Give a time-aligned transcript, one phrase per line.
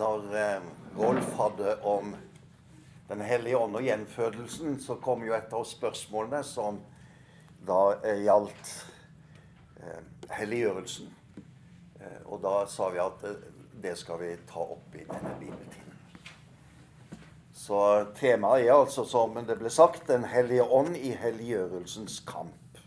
[0.00, 0.68] når eh,
[0.98, 2.16] Rolf hadde om
[3.10, 6.78] Den hellige ånd og gjenfødelsen, så kom jo et av spørsmålene som
[7.66, 8.70] da eh, gjaldt
[9.82, 11.08] eh, helliggjørelsen.
[11.98, 13.42] Eh, og da sa vi at eh,
[13.82, 15.98] det skal vi ta opp i denne bibeltiden.
[17.60, 17.82] Så
[18.16, 22.80] temaet er altså, som det ble sagt, Den hellige ånd i helliggjørelsens kamp.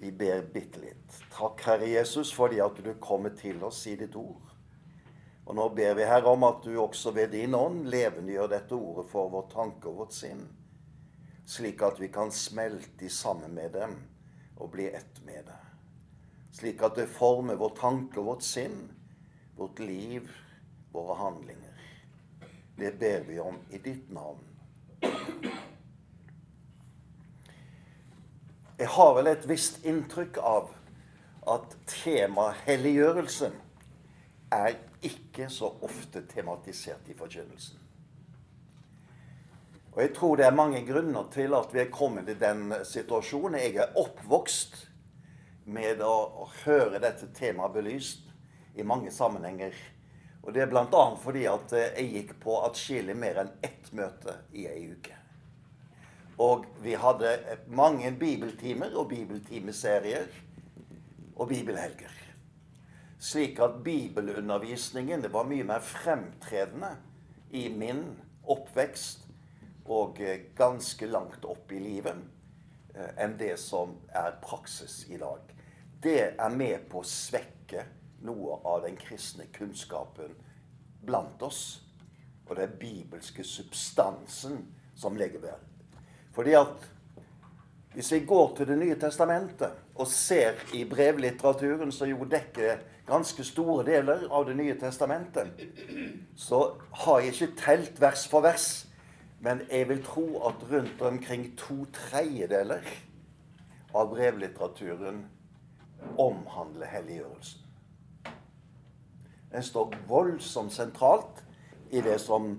[0.00, 1.18] Vi ber bitte litt.
[1.32, 4.49] Takk, Herre Jesus, fordi at du kommer til oss i ditt ord.
[5.50, 9.08] Og nå ber vi, Herre, om at du også ved din ånd levendegjør dette ordet
[9.10, 10.44] for vår tanke og vårt sinn,
[11.42, 13.96] slik at vi kan smelte sammen med dem
[14.62, 15.56] og bli ett med det.
[16.54, 18.76] Slik at det former vår tanke og vårt sinn,
[19.58, 20.28] vårt liv,
[20.94, 21.80] våre handlinger.
[22.78, 24.46] Det ber vi om i ditt navn.
[28.78, 30.70] Jeg har vel et visst inntrykk av
[31.56, 33.50] at temaet helliggjørelse
[34.54, 37.78] er ikke så ofte tematisert i forkynnelsen.
[39.92, 43.58] Og Jeg tror det er mange grunner til at vi er kommet i den situasjonen.
[43.58, 44.76] Jeg er oppvokst
[45.64, 48.30] med å høre dette temaet belyst
[48.78, 49.74] i mange sammenhenger.
[50.42, 51.02] Og det er bl.a.
[51.20, 55.16] fordi at jeg gikk på atskillig mer enn ett møte i ei uke.
[56.40, 57.34] Og vi hadde
[57.68, 60.30] mange bibeltimer og bibeltimeserier
[61.36, 62.29] og bibelhelger.
[63.20, 66.94] Slik at bibelundervisningen var mye mer fremtredende
[67.52, 68.04] i min
[68.48, 69.26] oppvekst
[69.90, 72.16] og eh, ganske langt opp i livet
[72.94, 75.52] eh, enn det som er praksis i dag.
[76.00, 77.84] Det er med på å svekke
[78.24, 80.32] noe av den kristne kunnskapen
[81.04, 81.82] blant oss.
[82.48, 84.64] Og den bibelske substansen
[84.98, 85.60] som ligger der.
[86.34, 86.88] Fordi at
[87.94, 92.78] hvis vi går til Det nye testamentet og ser i brevlitteraturen, som jo dekker
[93.10, 95.66] ganske store deler av Det nye testamentet,
[96.36, 98.86] så har jeg ikke telt vers for vers.
[99.40, 102.84] Men jeg vil tro at rundt omkring to tredjedeler
[103.94, 105.24] av brevlitteraturen
[106.18, 107.66] omhandler helliggjørelsen.
[109.50, 111.40] Den står voldsomt sentralt
[111.90, 112.52] i det som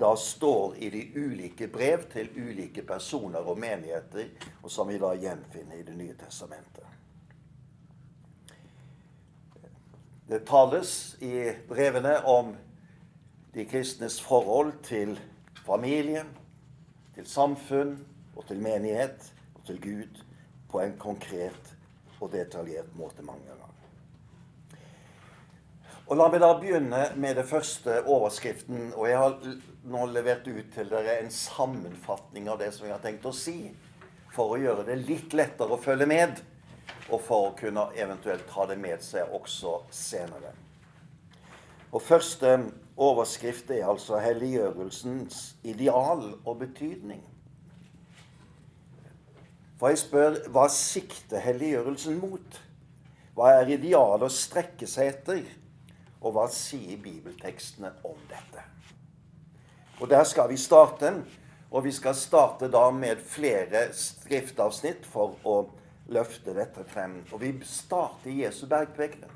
[0.00, 4.30] da står i de ulike brev til ulike personer og menigheter,
[4.62, 6.89] og som vi da gjenfinner i Det nye testamentet.
[10.30, 12.52] Det tales i brevene om
[13.50, 15.16] de kristnes forhold til
[15.66, 16.22] familie,
[17.16, 17.96] til samfunn
[18.36, 19.26] og til menighet
[19.56, 20.20] og til Gud
[20.70, 21.72] på en konkret
[22.20, 24.78] og detaljert måte mange ganger.
[26.06, 28.92] Og La meg da begynne med det første overskriften.
[28.94, 29.34] og Jeg har
[29.82, 33.74] nå levert ut til dere en sammenfatning av det som jeg har tenkt å si,
[34.30, 36.38] for å gjøre det litt lettere å følge med,
[37.10, 40.52] og for å kunne eventuelt ta det med seg også senere.
[41.90, 42.54] Og Første
[43.00, 47.22] overskrift er altså helliggjørelsens ideal og betydning.
[49.80, 52.58] For jeg spør hva sikter helliggjørelsen mot?
[53.34, 55.40] Hva er idealet å strekke seg etter?
[56.20, 58.66] Og hva sier bibeltekstene om dette?
[60.00, 61.14] Og Der skal vi starte.
[61.70, 65.70] Og vi skal starte da med flere skriftavsnitt for å
[66.10, 67.20] løfte dette frem.
[67.32, 69.30] Og vi starter i Jesu bergpreken.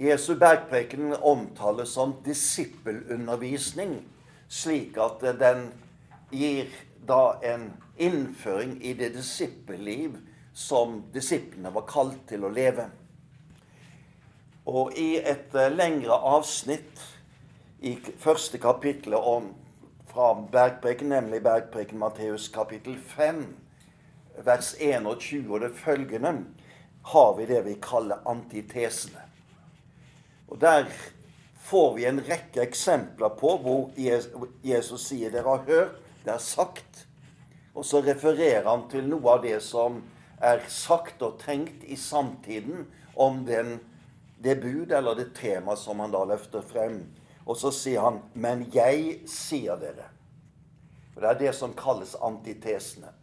[0.00, 3.98] Jesu bergpreken omtales som disippelundervisning,
[4.48, 5.66] slik at den
[6.32, 6.70] gir
[7.08, 10.16] da en innføring i det disippelliv
[10.56, 12.88] som disiplene var kalt til å leve.
[14.70, 17.00] Og i et eh, lengre avsnitt
[17.80, 19.50] i første kapittelet om,
[20.10, 23.44] fra Bergpreken, nemlig Bergpreken Matteus kapittel 5,
[24.36, 26.44] vers 21 og det følgende,
[27.02, 29.22] har vi det vi kaller antitesene.
[30.48, 30.86] Og Der
[31.64, 33.90] får vi en rekke eksempler på hvor
[34.64, 37.06] Jesus sier 'dere har hørt, det er sagt',
[37.74, 40.02] og så refererer han til noe av det som
[40.40, 42.86] er sagt og tenkt i samtiden
[43.16, 43.78] om den
[44.42, 47.02] det bud eller det tema som han da løfter frem.
[47.46, 50.10] Og så sier han 'Men jeg sier dere'.
[51.16, 53.19] Og Det er det som kalles antitesene.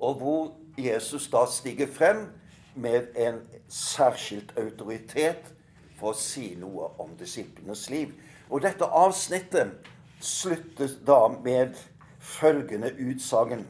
[0.00, 2.26] Og hvor Jesus da stiger frem
[2.74, 5.54] med en særskilt autoritet
[5.98, 8.14] for å si noe om disiplenes liv.
[8.50, 11.78] Og dette avsnittet sluttes da med
[12.18, 13.64] følgende utsagn.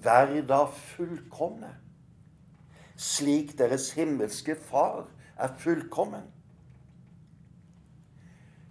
[0.00, 1.72] Vær da fullkomne,
[2.96, 5.08] slik deres himmelske Far
[5.40, 6.28] er fullkommen.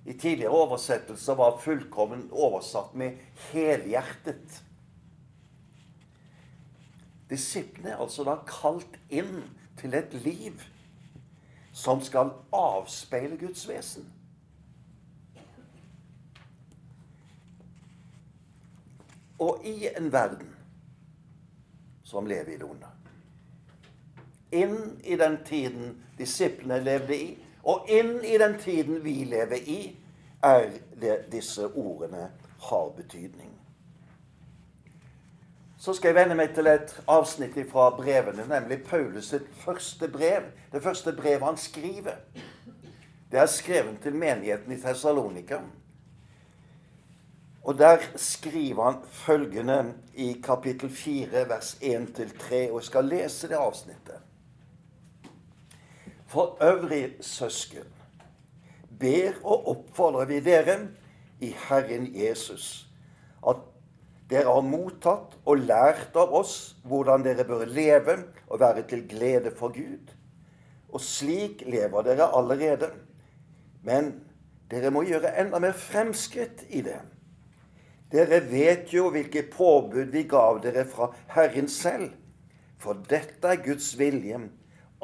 [0.05, 4.63] I tidligere oversettelser var 'fullkommen' oversatt med 'helhjertet'.
[7.29, 9.43] Disiplene er altså da kalt inn
[9.77, 10.61] til et liv
[11.73, 14.07] som skal avspeile Guds vesen.
[19.39, 20.55] Og i en verden
[22.03, 22.89] som lever i det onde.
[24.51, 27.29] Inn i den tiden disiplene levde i,
[27.63, 29.79] og inn i den tiden vi lever i,
[30.43, 30.71] er
[31.01, 32.31] det disse ordene
[32.69, 33.58] har betydning.
[35.79, 40.49] Så skal jeg vende meg til et avsnitt fra brevene, nemlig Paulus' sitt første brev.
[40.73, 42.17] Det første brevet han skriver.
[43.31, 45.61] Det er skrevet til menigheten i Tessalonika.
[47.63, 53.55] Og der skriver han følgende i kapittel 4, vers 1-3, og jeg skal lese det
[53.55, 54.19] avsnittet.
[56.27, 57.87] For øvrig søsken
[58.99, 60.77] ber og oppfordrer vi dere
[61.39, 62.89] i Herren Jesus
[63.47, 63.68] at
[64.29, 66.55] dere har mottatt og lært av oss
[66.85, 70.11] hvordan dere bør leve og være til glede for Gud.
[70.93, 72.91] Og slik lever dere allerede.
[73.85, 74.11] Men
[74.69, 76.99] dere må gjøre enda mer fremskritt i det.
[78.13, 82.11] Dere vet jo hvilke påbud vi gav dere fra Herren selv.
[82.79, 84.39] For dette er Guds vilje,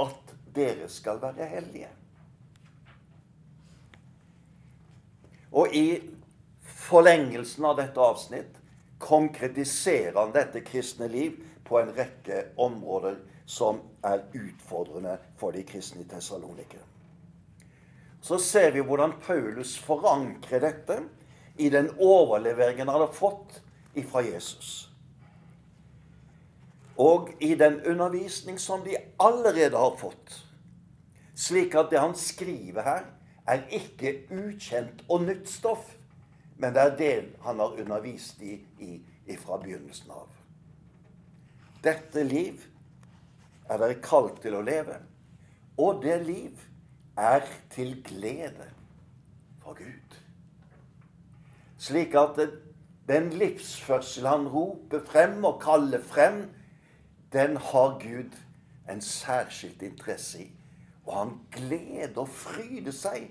[0.02, 1.90] at dere skal være hellige.
[5.56, 5.88] Og i
[6.86, 8.62] forlengelsen av dette avsnitt
[9.06, 11.38] konkretiserer han dette kristne liv
[11.68, 16.82] på en rekke områder som er utfordrende for de kristne i Tessalonika.
[18.22, 20.98] Så ser vi hvordan Paulus forankrer dette
[21.62, 23.62] i den overleveringen han har fått
[24.10, 24.90] fra Jesus.
[26.98, 30.42] Og i den undervisning som de allerede har fått.
[31.36, 33.06] Slik at det han skriver her,
[33.46, 35.94] er ikke ukjent og nytt stoff.
[36.58, 38.60] Men det er det han har undervist i,
[39.26, 40.30] i fra begynnelsen av.
[41.84, 42.64] Dette liv
[43.70, 44.98] er dere kalt til å leve.
[45.82, 46.62] Og det liv
[47.20, 47.44] er
[47.74, 48.70] til glede
[49.64, 50.20] for Gud.
[51.78, 52.40] Slik at
[53.08, 56.46] den livsførsel han roper frem og kaller frem,
[57.34, 58.38] den har Gud
[58.90, 60.52] en særskilt interesse i.
[61.06, 63.28] Og han gleder og fryder seg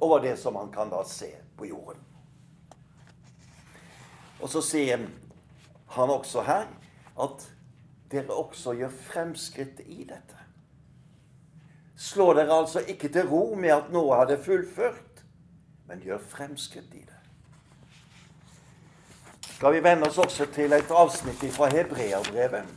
[0.00, 2.00] over det som han kan da se på jorden.
[4.40, 5.06] Og så sier
[5.94, 6.68] han også her
[7.20, 7.46] at
[8.10, 10.36] dere også gjør fremskritt i dette.
[12.00, 15.24] Slå dere altså ikke til ro med at noe hadde fullført,
[15.86, 17.18] men gjør fremskritt i det.
[19.60, 22.70] Skal vi vende oss også til et avsnitt fra Hebreabrevet,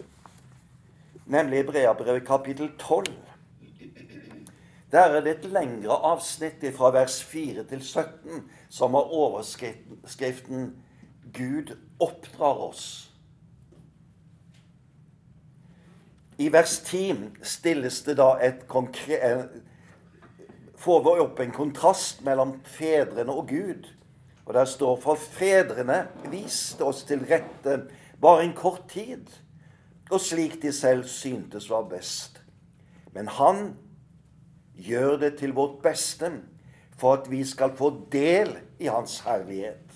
[1.25, 3.05] nemlig Hebreabrevet kapittel 12.
[4.91, 10.82] Der er det et lengre avsnitt fra vers 4 til 17 som har overskriften
[11.33, 13.09] Gud oppdrar oss.
[16.37, 19.61] I vers 10 stilles det da et konkret
[20.83, 23.85] Får vi opp en kontrast mellom fedrene og Gud.
[24.43, 26.01] Og der står for fedrene
[26.31, 27.77] viste oss til rette
[28.19, 29.29] bare en kort tid,
[30.11, 32.41] og slik de selv syntes var best.
[33.13, 33.77] Men han
[34.75, 36.31] gjør det til vårt beste
[36.97, 39.92] for at vi skal få del i hans herlighet.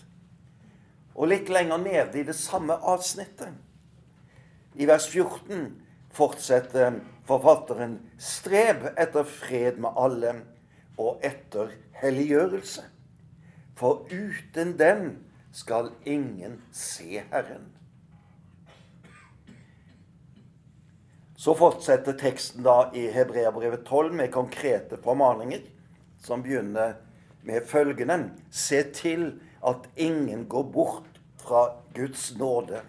[1.17, 3.55] Og litt lenger nede i det samme avsnittet,
[4.77, 5.71] i vers 14,
[6.13, 10.33] fortsetter forfatteren strev etter fred med alle
[11.01, 12.85] og etter helliggjørelse.
[13.77, 15.09] For uten den
[15.53, 17.65] skal ingen se Herren.
[21.37, 25.61] Så fortsetter teksten da i Hebreabrevet 12 med konkrete formaninger,
[26.21, 26.95] som begynner
[27.45, 29.29] med følgende Se til
[29.67, 32.81] at ingen går bort fra Guds nåde.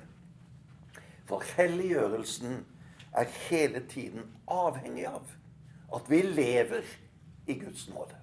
[1.26, 2.64] For helliggjørelsen
[3.12, 5.26] er hele tiden avhengig av
[5.94, 6.84] at vi lever
[7.46, 8.16] i Guds nåde.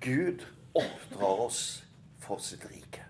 [0.00, 1.84] Gud oppdrar oss
[2.18, 3.04] for sitt rike.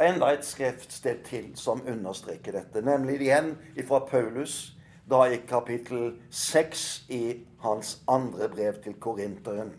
[0.00, 3.52] Enda et skriftsted til som understreker dette, nemlig igjen
[3.88, 4.72] fra Paulus
[5.10, 7.22] da i kapittel 6 i
[7.60, 9.72] hans andre brev til korinteren.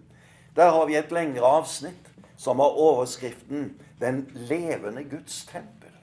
[0.56, 6.02] Der har vi et lengre avsnitt som har overskriften 'Den levende Guds tempel'.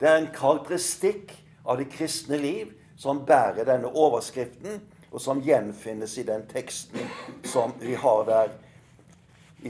[0.00, 4.80] Det er en karakteristikk av det kristne liv som bærer denne overskriften,
[5.12, 6.98] og som gjenfinnes i den teksten
[7.44, 8.48] som vi har der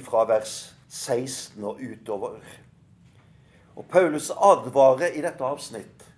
[0.04, 2.38] fra vers 16 og utover.
[3.76, 6.11] Og Paulus advarer i dette avsnitt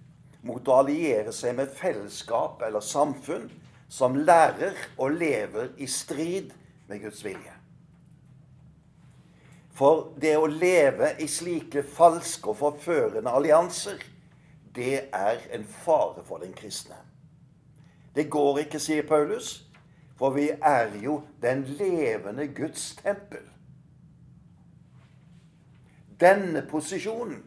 [0.45, 3.49] mot å alliere seg med fellesskap eller samfunn
[3.89, 6.53] som lærer og lever i strid
[6.89, 7.53] med Guds vilje.
[9.75, 13.99] For det å leve i slike falske og forførende allianser,
[14.75, 16.99] det er en fare for den kristne.
[18.15, 19.65] Det går ikke, sier Paulus,
[20.15, 23.43] for vi er jo den levende Guds tempel.
[26.21, 27.43] Denne posisjonen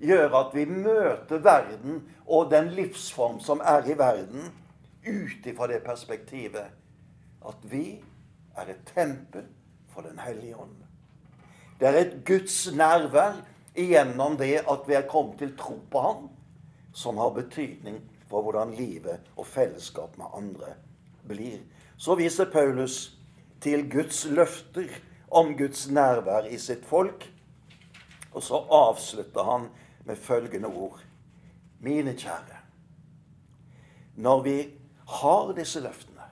[0.00, 4.50] gjør at vi møter verden og den livsform som er i verden,
[5.08, 6.74] ut ifra det perspektivet
[7.48, 8.00] at vi
[8.58, 9.46] er et tempel
[9.88, 10.74] for Den hellige ånd.
[11.80, 13.40] Det er et Guds nærvær
[13.74, 16.28] gjennom det at vi er kommet til tro på Ham,
[16.92, 20.74] som har betydning for hvordan livet og fellesskap med andre
[21.28, 21.58] blir.
[21.96, 23.18] Så viser Paulus
[23.60, 24.90] til Guds løfter
[25.30, 27.26] om Guds nærvær i sitt folk.
[28.32, 29.68] Og så avslutter han
[30.08, 31.00] med følgende ord.
[31.80, 32.56] Mine kjære,
[34.16, 34.70] når vi
[35.08, 36.24] har disse løftene,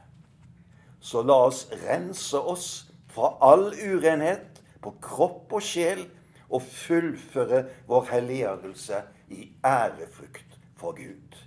[1.01, 2.71] så la oss rense oss
[3.13, 6.03] fra all urenhet på kropp og sjel
[6.49, 9.03] og fullføre vår helliggjørelse
[9.37, 11.39] i ærefrykt for Gud.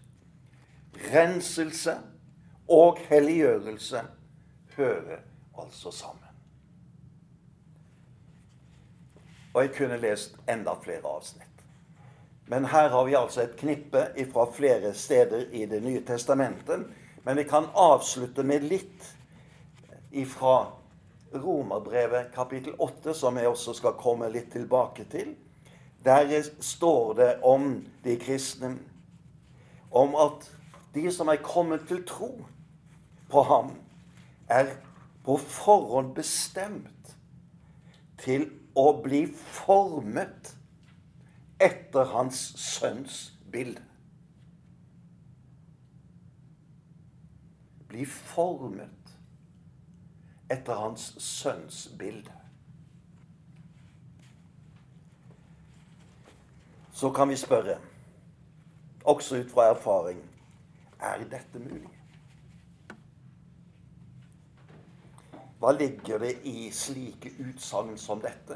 [1.10, 1.98] Renselse
[2.70, 4.06] og helliggjørelse
[4.78, 5.22] hører
[5.58, 6.26] altså sammen.
[9.54, 11.49] Og jeg kunne lest enda flere avsnitt.
[12.50, 16.88] Men her har vi altså et knippe fra flere steder i Det nye testamentet.
[17.24, 19.06] Men vi kan avslutte med litt
[20.12, 20.72] ifra
[21.34, 25.36] Romerbrevet kapittel 8, som jeg også skal komme litt tilbake til.
[26.02, 26.26] Der
[26.60, 28.78] står det om de kristne,
[29.92, 30.50] om at
[30.94, 32.32] de som er kommet til tro
[33.30, 33.76] på ham,
[34.50, 34.74] er
[35.22, 37.14] på forhånd bestemt
[38.18, 40.56] til å bli formet
[41.60, 43.84] etter hans sønns bilde.
[47.90, 49.16] Bli formet
[50.50, 52.34] etter hans sønns bilde.
[56.94, 57.78] Så kan vi spørre,
[59.06, 60.20] også ut fra erfaring
[61.00, 61.96] er dette mulig?
[65.60, 68.56] Hva ligger det i slike utsagn som dette,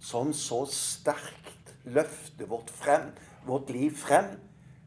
[0.00, 3.12] som så sterkt løfter vårt, frem,
[3.46, 4.36] vårt liv frem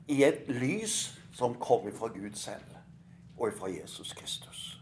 [0.07, 2.77] i et lys som kommer fra Gud selv
[3.37, 4.81] og fra Jesus Kristus?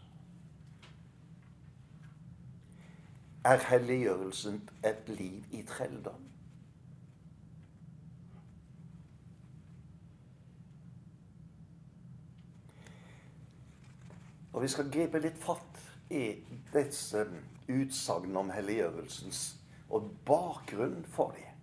[3.44, 6.30] Er helliggjørelsen et liv i trelldom?
[14.54, 15.80] Og vi skal gripe litt fatt
[16.14, 16.28] i
[16.72, 17.24] disse
[17.68, 19.40] utsagnene om helliggjørelsens
[19.90, 21.53] og bakgrunnen for dem.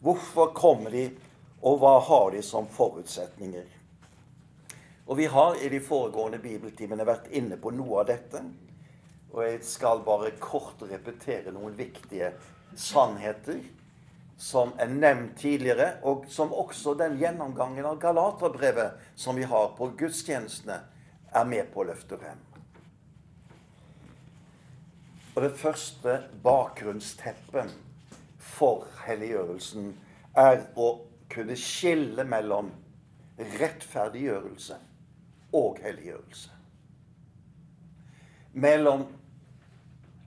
[0.00, 1.10] Hvorfor kommer de,
[1.60, 3.66] og hva har de som forutsetninger?
[5.10, 8.40] Og Vi har i de foregående bibeltimene vært inne på noe av dette.
[9.32, 12.32] Og jeg skal bare kort repetere noen viktige
[12.78, 13.58] sannheter
[14.40, 19.90] som er nevnt tidligere, og som også den gjennomgangen av Galaterbrevet som vi har på
[19.98, 20.78] gudstjenestene,
[21.30, 22.40] er med på å løfte frem.
[25.34, 27.89] Og det første bakgrunnsteppet
[28.40, 29.92] for helliggjørelsen
[30.38, 30.90] er å
[31.30, 32.70] kunne skille mellom
[33.60, 34.76] rettferdiggjørelse
[35.56, 36.50] og helliggjørelse.
[38.52, 39.06] Mellom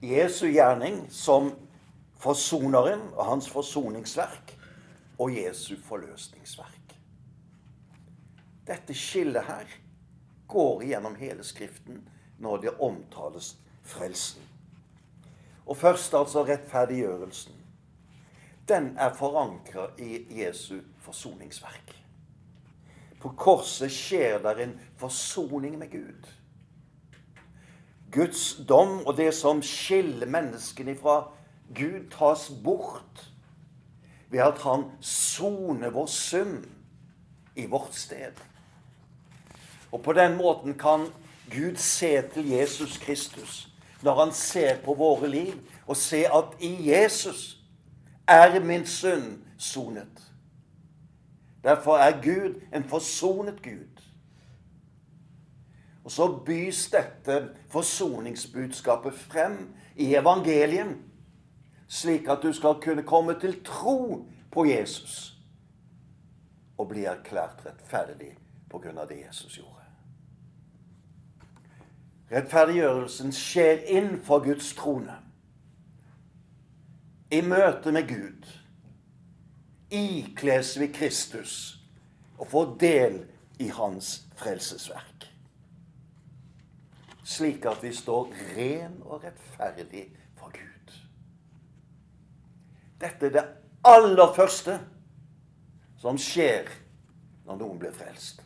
[0.04, 1.50] Jesu gjerning som
[2.20, 4.54] forsoneren og hans forsoningsverk
[5.18, 6.96] og Jesu forløsningsverk.
[8.64, 9.68] Dette skillet her
[10.48, 12.00] går gjennom hele Skriften
[12.40, 13.54] når det omtales
[13.84, 14.42] frelsen.
[15.66, 17.63] Og først altså rettferdiggjørelsen.
[18.68, 21.92] Den er forankra i Jesu forsoningsverk.
[23.20, 26.28] På korset skjer der en forsoning med Gud.
[28.12, 31.30] Guds dom og det som skiller menneskene fra
[31.74, 33.24] Gud, tas bort
[34.30, 36.64] ved at han soner vår synd
[37.56, 38.32] i vårt sted.
[39.92, 41.08] Og på den måten kan
[41.50, 43.68] Gud se til Jesus Kristus
[44.02, 45.54] når han ser på våre liv,
[45.86, 47.63] og se at i Jesus
[48.28, 50.32] er min synd sonet.
[51.64, 54.02] Derfor er Gud en forsonet Gud.
[56.04, 60.96] Og så bys dette forsoningsbudskapet frem i evangeliet,
[61.88, 65.30] slik at du skal kunne komme til tro på Jesus.
[66.78, 68.32] og bli erklært rettferdig
[68.70, 69.84] på grunn av det Jesus gjorde.
[72.32, 75.14] Rettferdiggjørelsen skjer innenfor Guds trone.
[77.34, 78.46] I møte med Gud
[79.94, 81.54] ikles vi Kristus
[82.38, 83.16] og får del
[83.62, 85.26] i hans frelsesverk.
[87.24, 90.06] Slik at vi står ren og rettferdig
[90.38, 90.96] for Gud.
[93.00, 93.46] Dette er det
[93.84, 94.78] aller første
[96.00, 96.68] som skjer
[97.46, 98.42] når noen blir frelst.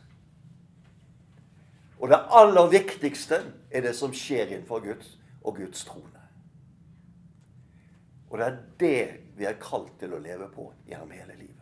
[1.99, 6.18] Og det aller viktigste er det som skjer innenfor Guds og Guds trone.
[8.29, 9.03] Og det er det
[9.37, 11.55] vi er kalt til å leve på gjennom hele livet.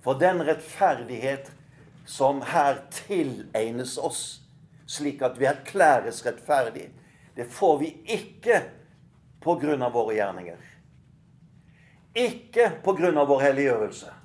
[0.00, 1.50] For den rettferdighet
[2.08, 4.40] som her tilegnes oss,
[4.90, 6.88] slik at vi erklæres rettferdig,
[7.36, 8.62] det får vi ikke
[9.40, 10.64] på grunn av våre gjerninger.
[12.18, 14.16] Ikke på grunn av vår helliggjørelse.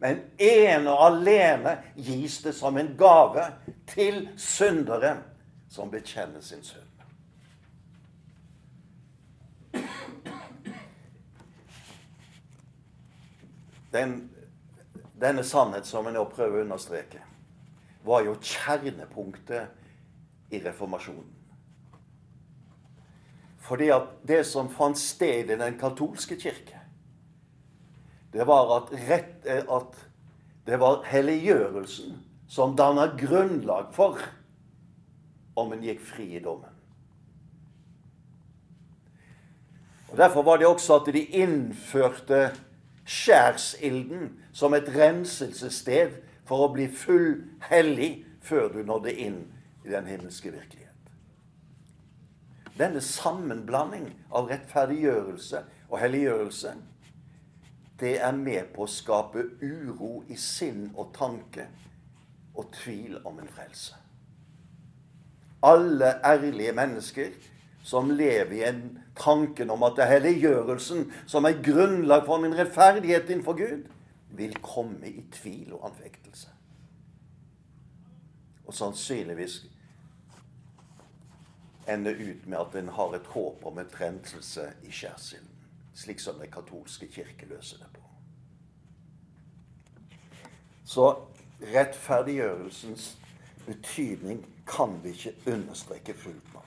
[0.00, 3.44] Men ene og alene gis det som en gave
[3.92, 5.20] til synderen
[5.70, 6.89] som bekjenner sin synd.
[13.92, 14.30] Den,
[15.20, 17.20] denne sannhet som jeg nå prøver å understreke,
[18.06, 21.36] var jo kjernepunktet i reformasjonen.
[23.60, 26.78] Fordi at det som fant sted i den katolske kirke,
[28.32, 29.96] det var at, rett, at
[30.66, 32.18] det var helliggjørelsen
[32.50, 34.18] som danna grunnlag for
[35.58, 36.70] om en gikk fri i dommen.
[40.10, 42.48] Og Derfor var det også at de innførte
[43.10, 48.12] skjærsilden som et renselsessted for å bli full hellig
[48.44, 49.40] før du nådde inn
[49.84, 50.86] i den himmelske virkelighet.
[52.78, 56.74] Denne sammenblanding av rettferdiggjørelse og helliggjørelse
[58.00, 61.66] det er med på å skape uro i sinn og tanke
[62.54, 63.98] og tvil om en frelse.
[65.66, 67.34] Alle ærlige mennesker
[67.90, 68.84] som lever i en
[69.18, 73.88] tanken om at det er helliggjørelsen som er grunnlag for min rettferdighet innenfor Gud,
[74.38, 76.48] vil komme i tvil og anfektelse.
[78.66, 79.64] Og sannsynligvis
[81.90, 85.50] ende ut med at en har et håp om et renselse i skjærsilden,
[85.94, 88.06] slik som den katolske kirke løser det på.
[90.84, 91.10] Så
[91.74, 93.16] rettferdiggjørelsens
[93.66, 96.59] betydning kan vi ikke understreke fullt nok.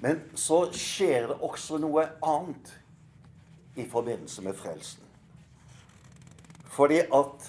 [0.00, 2.74] Men så skjer det også noe annet
[3.78, 5.02] i forbindelse med frelsen.
[6.70, 7.48] Fordi at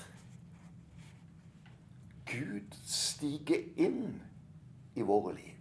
[2.29, 4.21] Gud stiger inn
[4.95, 5.55] i våre liv.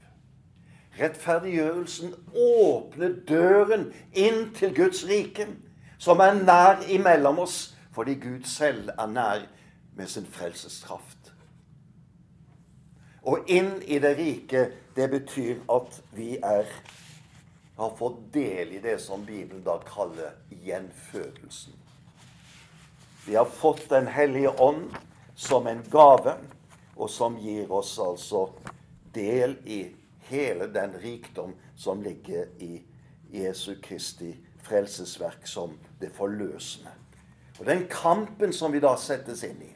[0.98, 5.46] Rettferdiggjørelsen åpner døren inn til Guds rike,
[5.98, 9.46] som er nær imellom oss, fordi Gud selv er nær
[9.96, 11.17] med sin frelseskraft.
[13.28, 14.62] Og inn i det rike,
[14.96, 16.68] det betyr at vi er,
[17.76, 21.74] har fått del i det som Bibelen da kaller gjenfødelsen.
[23.26, 24.96] Vi har fått Den hellige ånd
[25.36, 26.38] som en gave,
[26.96, 28.48] og som gir oss altså
[29.14, 29.82] del i
[30.30, 32.80] hele den rikdom som ligger i
[33.30, 34.32] Jesu Kristi
[34.64, 36.90] frelsesverk som det forløsende.
[37.60, 39.72] Og Den kampen som vi da settes inn i,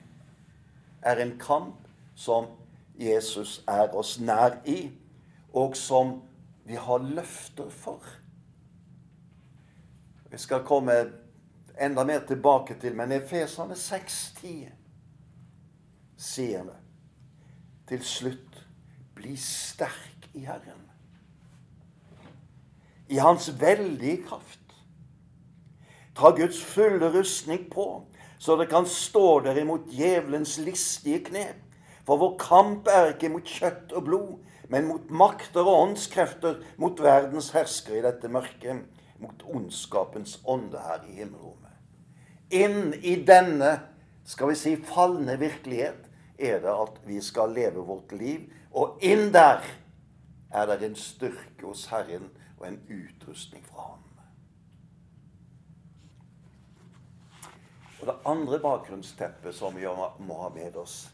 [1.03, 1.85] er en kamp
[2.15, 2.47] som
[2.99, 4.91] Jesus er oss nær i,
[5.53, 6.21] og som
[6.65, 8.05] vi har løfter for.
[10.31, 10.95] Vi skal komme
[11.81, 14.71] enda mer tilbake til, men Efesane 6,10
[16.17, 16.79] sier det.
[17.89, 18.61] til slutt
[19.15, 20.87] bli sterk i Herren.
[23.09, 24.61] I Hans veldige kraft.
[26.17, 28.07] Ta Guds fulle rustning på,
[28.39, 31.72] så det kan stå der imot djevelens listige knep.
[32.07, 34.33] For vår kamp er ikke mot kjøtt og blod,
[34.73, 38.83] men mot makter og åndskrefter, mot verdens herskere i dette mørket,
[39.23, 41.59] mot ondskapens ånde her i himmelrommet.
[42.53, 43.77] Inn i denne,
[44.29, 46.09] skal vi si, falne virkelighet
[46.43, 48.49] er det at vi skal leve vårt liv.
[48.73, 49.63] Og inn der
[50.53, 54.03] er det en styrke hos Herren og en utrustning fra Ham.
[58.03, 59.87] Og Det andre bakgrunnsteppet som vi
[60.27, 61.13] må ha med oss,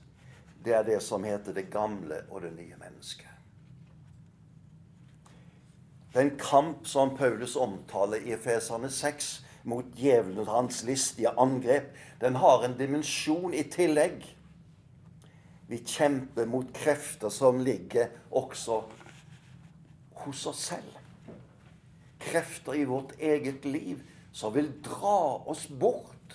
[0.65, 3.29] det er det som heter det gamle og det nye mennesket.
[6.15, 12.39] Den kamp som Paulus omtaler i Efesane 6 mot djevelen og hans listige angrep, den
[12.41, 14.25] har en dimensjon i tillegg.
[15.69, 18.83] Vi kjemper mot krefter som ligger også
[20.25, 20.95] hos oss selv.
[22.19, 24.01] krefter i vårt eget liv
[24.33, 26.35] som vil dra oss bort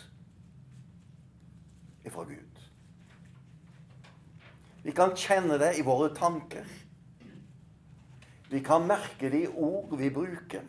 [2.06, 2.53] ifra Gud.
[4.84, 6.68] Vi kan kjenne det i våre tanker.
[8.50, 10.66] Vi kan merke det i ord vi bruker,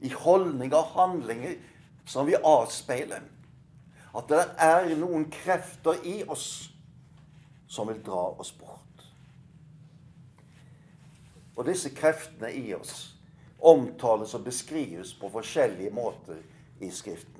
[0.00, 1.58] i holdninger og handlinger
[2.06, 3.26] som vi avspeiler.
[4.16, 6.70] At det er noen krefter i oss
[7.68, 9.04] som vil dra oss bort.
[11.56, 13.16] Og disse kreftene i oss
[13.60, 16.40] omtales og beskrives på forskjellige måter
[16.80, 17.35] i Skriften.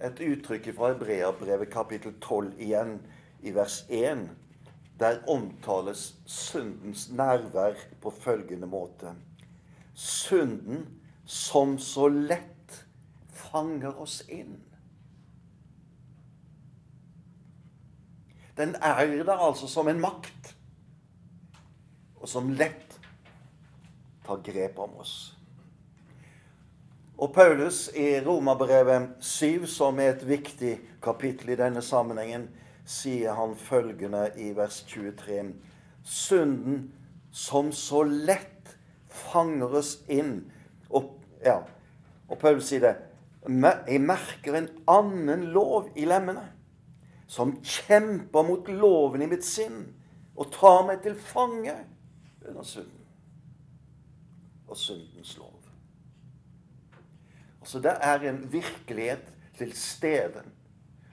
[0.00, 2.98] Et uttrykk fra Hebreabrevet kapittel 12 igjen,
[3.40, 4.28] i vers 1.
[5.00, 9.14] Der omtales syndens nærvær på følgende måte.
[9.94, 10.86] Synden
[11.24, 12.86] som så lett
[13.32, 14.58] fanger oss inn.
[18.56, 20.56] Den er der altså som en makt
[22.16, 22.96] og som lett
[24.26, 25.35] tar grep om oss.
[27.18, 32.50] Og Paulus i Romerbrevet 7, som er et viktig kapittel i denne sammenhengen,
[32.86, 35.54] sier han følgende i vers 23.:
[36.04, 36.92] Synden
[37.32, 38.76] som så lett
[39.08, 40.44] fanger oss inn.
[40.90, 41.62] Og, ja,
[42.28, 42.94] og Paulus sier det.
[43.86, 46.44] Jeg merker en annen lov i lemmene,
[47.26, 49.86] som kjemper mot loven i mitt sinn
[50.36, 51.74] og tar meg til fange
[52.44, 53.04] under synden
[54.68, 55.45] og syndens lov.
[57.66, 60.44] Altså Det er en virkelighet til stede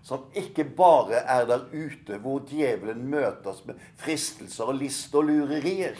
[0.03, 5.97] som ikke bare er der ute hvor djevelen møtes med fristelser og list og lurerier,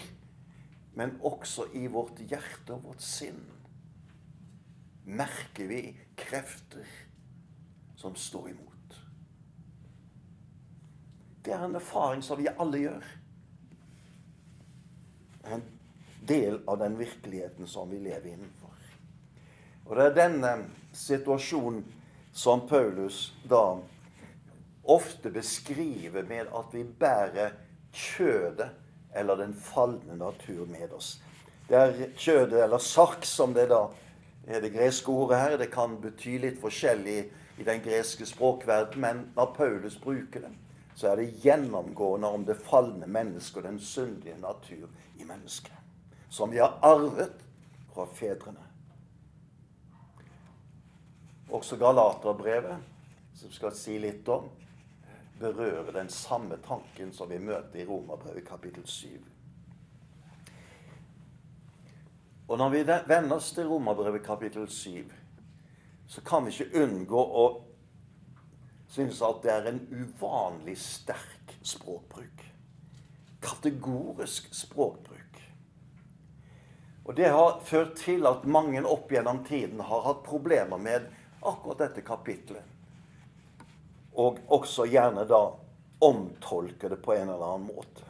[0.94, 3.39] men også i vårt hjerte og vårt sinn
[5.04, 5.82] merker vi
[6.20, 6.86] krefter
[7.98, 9.00] som står imot.
[11.42, 13.10] Det er en erfaring som vi alle gjør
[15.58, 15.66] en
[16.28, 18.62] del av den virkeligheten som vi lever innenfor.
[19.86, 20.54] Og det er denne
[20.96, 21.84] situasjonen
[22.34, 23.78] som Paulus da
[24.84, 27.54] ofte beskriver med at vi bærer
[27.93, 28.69] kjødet
[29.15, 31.19] eller den falne natur med oss.
[31.69, 33.86] Det er kjødet, eller sark, som det da
[34.48, 35.58] er det greske ordet her.
[35.58, 37.19] Det kan bety litt forskjellig
[37.58, 40.52] i den greske språkverden, men når Paulus bruker det,
[40.96, 45.74] så er det gjennomgående om det falne mennesket og den syndige natur i mennesket.
[46.30, 47.39] Som vi har arvet
[47.93, 48.73] fra fedrene.
[51.54, 52.78] Også Galaterbrevet,
[53.38, 54.48] som skal si litt om,
[55.39, 59.10] berører den samme tanken som vi møter i Romerbrevet kapittel 7.
[62.48, 65.13] Og når vi vender oss til Romerbrevet kapittel 7,
[66.08, 67.46] så kan vi ikke unngå å
[68.94, 72.44] synes at det er en uvanlig sterk språkbruk.
[73.42, 75.42] Kategorisk språkbruk.
[77.06, 81.10] Og det har ført til at mange opp gjennom tiden har hatt problemer med
[81.50, 82.64] akkurat dette kapitlet.
[84.14, 85.42] Og også gjerne da
[86.04, 88.10] omtolker det på en eller annen måte.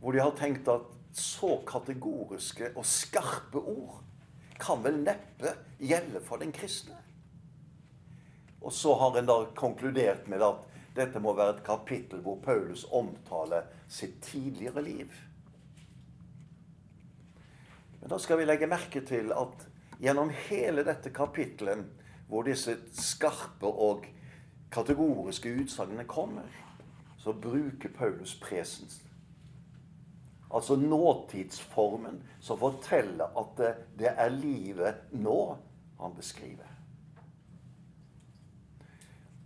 [0.00, 4.00] Hvor de har tenkt at så kategoriske og skarpe ord
[4.60, 6.98] kan vel neppe gjelde for den kristne.
[8.64, 10.62] Og så har en da konkludert med at
[10.96, 15.12] dette må være et kapittel hvor Paulus omtaler sitt tidligere liv.
[18.00, 19.66] Men da skal vi legge merke til at
[20.00, 21.84] gjennom hele dette kapittelet,
[22.28, 24.06] hvor disse skarpe og
[24.74, 26.48] kategoriske utsagnene kommer,
[27.18, 29.00] så bruker Paulus presens.
[30.54, 35.56] Altså nåtidsformen som forteller at det, det er livet nå
[36.00, 36.68] han beskriver.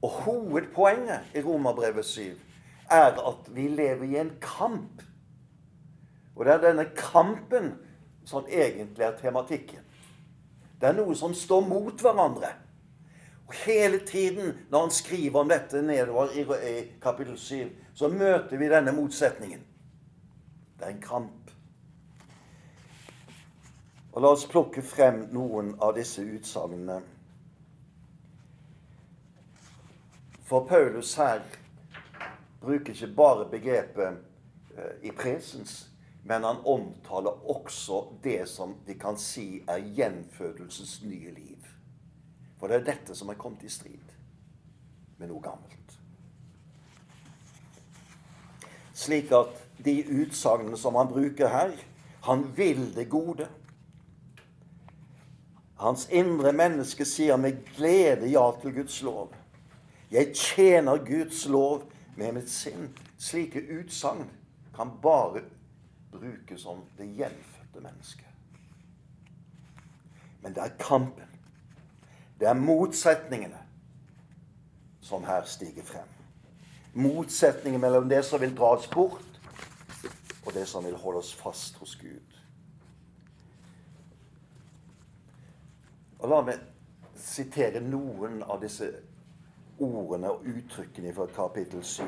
[0.03, 2.21] Og hovedpoenget i Romerbrevet 7
[2.91, 5.03] er at vi lever i en kamp.
[6.37, 7.73] Og det er denne kampen
[8.27, 9.83] som egentlig er tematikken.
[10.81, 12.53] Det er noe som står mot hverandre.
[13.49, 16.45] Og Hele tiden når han skriver om dette nedover i,
[17.03, 19.65] kapittel 7, så møter vi denne motsetningen.
[20.79, 21.51] Det er en kamp.
[24.13, 27.01] Og La oss plukke frem noen av disse utsagnene.
[30.49, 31.43] For Paulus her
[32.61, 34.21] bruker ikke bare begrepet
[34.77, 35.89] eh, i presens,
[36.23, 41.69] men han omtaler også det som vi kan si er gjenfødelsens nye liv.
[42.59, 44.15] For det er dette som er kommet i strid
[45.19, 45.95] med noe gammelt.
[48.99, 49.55] Slik at
[49.85, 51.77] de utsagnene som han bruker her
[52.27, 53.47] Han vil det gode.
[55.79, 59.31] Hans indre menneske sier med glede ja til Guds lov.
[60.11, 62.91] Jeg tjener Guds lov med mitt sinn.
[63.17, 64.27] Slike utsagn
[64.75, 65.45] kan bare
[66.13, 68.27] brukes om det gjenfødte mennesket.
[70.43, 71.29] Men det er kampen.
[72.41, 73.59] Det er motsetningene
[75.01, 76.09] som her stiger frem.
[76.95, 79.41] Motsetningen mellom det som vil dra oss bort,
[80.47, 82.39] og det som vil holde oss fast hos Gud.
[86.19, 86.63] Og La meg
[87.19, 88.89] sitere noen av disse
[89.79, 92.05] ordene og uttrykkene fra kapittel 7,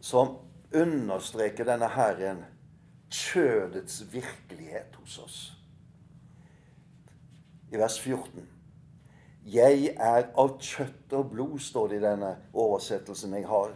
[0.00, 0.38] som
[0.74, 2.44] understreker denne Herren
[3.10, 5.38] kjødets virkelighet hos oss.
[7.70, 8.48] I vers 14.
[9.50, 13.72] Jeg er av kjøtt og blod, står det i denne oversettelsen jeg har.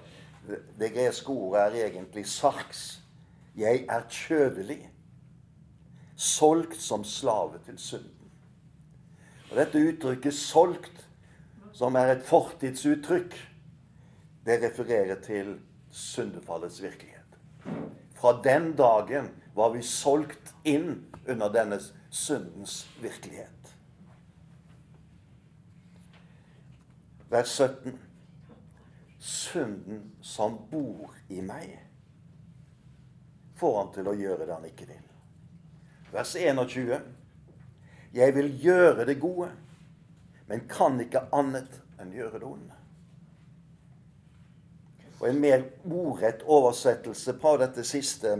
[0.79, 2.85] Det greske ordet er egentlig sarks.
[3.57, 4.81] Jeg er kjødelig,
[6.17, 8.31] solgt som slave til synden.
[9.51, 11.07] Og Dette uttrykket 'solgt',
[11.73, 13.35] som er et fortidsuttrykk,
[14.47, 15.61] det refererer til
[15.95, 17.39] syndefallets virkelighet.
[18.15, 21.79] Fra den dagen var vi solgt inn under denne
[22.11, 23.75] syndens virkelighet.
[27.31, 27.99] Vers 17.
[29.19, 31.79] Synden som bor i meg,
[33.57, 35.07] får han til å gjøre det han ikke vil.
[36.13, 36.99] Vers 21.
[38.15, 39.49] Jeg vil gjøre det gode,
[40.51, 42.74] men kan ikke annet enn gjøre det onde.
[45.25, 48.35] Og en mer ordrett oversettelse på dette siste,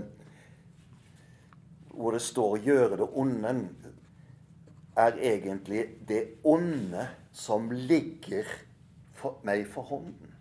[1.89, 3.71] hvor det står 'gjøre det onde',
[4.97, 8.45] er egentlig det onde som ligger
[9.13, 10.35] for meg for hånden.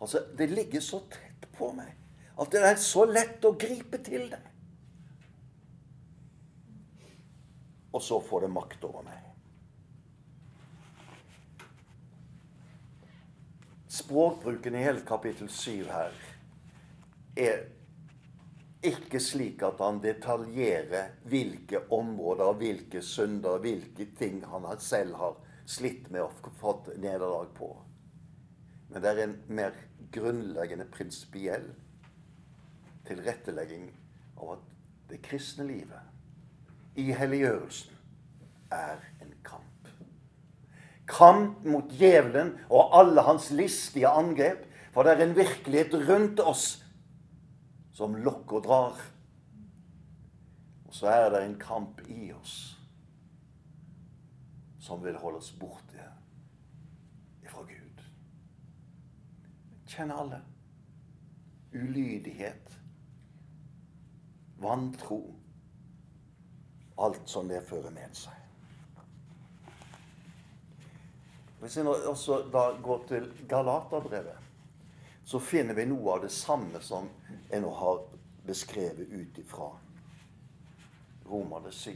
[0.00, 1.96] Altså, det ligger så tett på meg
[2.38, 4.42] at det er så lett å gripe til det.
[7.92, 9.21] Og så får det makt over meg.
[13.92, 16.14] Språkbruken i hele kapittel 7 her
[17.36, 17.58] er
[18.88, 25.36] ikke slik at han detaljerer hvilke områder, hvilke synder, hvilke ting han selv har
[25.68, 27.68] slitt med og fått nederlag på.
[28.88, 29.76] Men det er en mer
[30.16, 31.68] grunnleggende prinsipiell
[33.04, 33.90] tilrettelegging
[34.38, 34.66] av at
[35.12, 38.00] det kristne livet i helliggjørelsen
[38.72, 39.04] er
[41.12, 44.64] kamp mot djevelen og alle hans listige angrep.
[44.92, 46.66] For det er en virkelighet rundt oss
[47.96, 49.02] som lokker og drar.
[50.88, 52.56] Og så er det en kamp i oss
[54.82, 56.08] som vil holde oss borte
[57.46, 58.02] fra Gud.
[59.86, 60.40] Kjenner alle.
[61.72, 62.78] Ulydighet.
[64.60, 65.22] Vantro.
[66.98, 68.41] Alt som det fører med seg.
[71.62, 74.38] Hvis vi også da går til Galaterbrevet,
[75.24, 78.00] så finner vi noe av det samme som jeg nå har
[78.42, 79.68] beskrevet ut ifra
[81.30, 81.92] Romerne 7.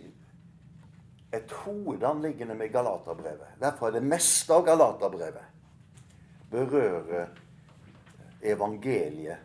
[1.35, 5.43] Et hovedanliggende med Galaterbrevet, derfor er det meste av Galaterbrevet,
[6.53, 7.27] berører
[8.47, 9.43] evangeliet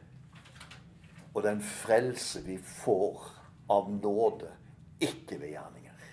[1.34, 3.26] og den frelse vi får
[3.74, 4.54] av nåde,
[5.02, 6.06] ikke ved gjerninger.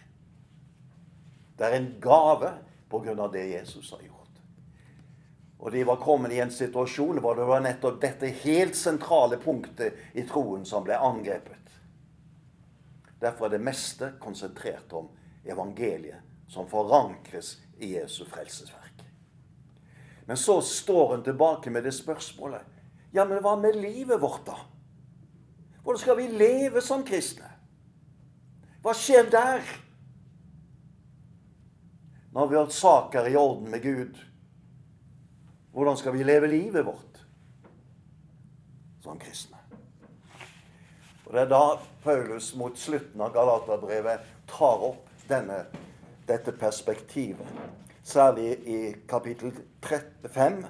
[1.59, 2.55] Det er en gave
[2.91, 3.29] pga.
[3.29, 4.29] det Jesus har gjort.
[5.59, 9.97] Og de var kommet i en situasjon hvor det var nettopp dette helt sentrale punktet
[10.15, 11.55] i troen som ble angrepet.
[13.19, 15.09] Derfor er det meste konsentrert om
[15.45, 19.03] evangeliet, som forankres i Jesu frelsesverk.
[20.29, 22.77] Men så står hun tilbake med det spørsmålet
[23.13, 24.59] Ja, men hva med livet vårt, da?
[25.83, 27.49] Hvordan skal vi leve som kristne?
[28.85, 29.65] Hva skjer der?
[32.39, 34.19] Når vi hatt saker i orden med Gud,
[35.75, 37.17] hvordan skal vi leve livet vårt
[39.03, 39.59] som kristne?
[41.27, 41.63] Og Det er da
[42.05, 45.65] Paulus mot slutten av Galaterbrevet tar opp denne,
[46.29, 47.49] dette perspektivet.
[48.07, 49.59] Særlig i kapittel
[50.31, 50.61] 5,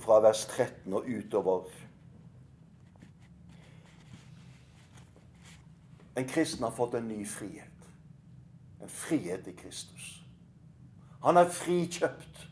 [0.00, 1.68] fra vers 13 og utover.
[6.16, 7.92] En kristen har fått en ny frihet.
[8.80, 10.17] En frihet i Kristus.
[11.22, 12.44] Han er frikjøpt.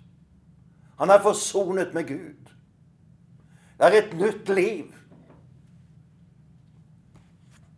[0.99, 2.53] Han er forsonet med Gud.
[3.79, 4.95] Det er et nytt liv.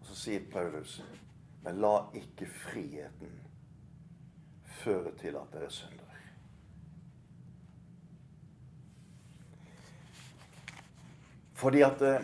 [0.07, 1.01] Så sier Paulus,
[1.65, 3.35] men la ikke friheten
[4.79, 6.05] føre til at dere synder.
[11.59, 12.15] Fordi at det,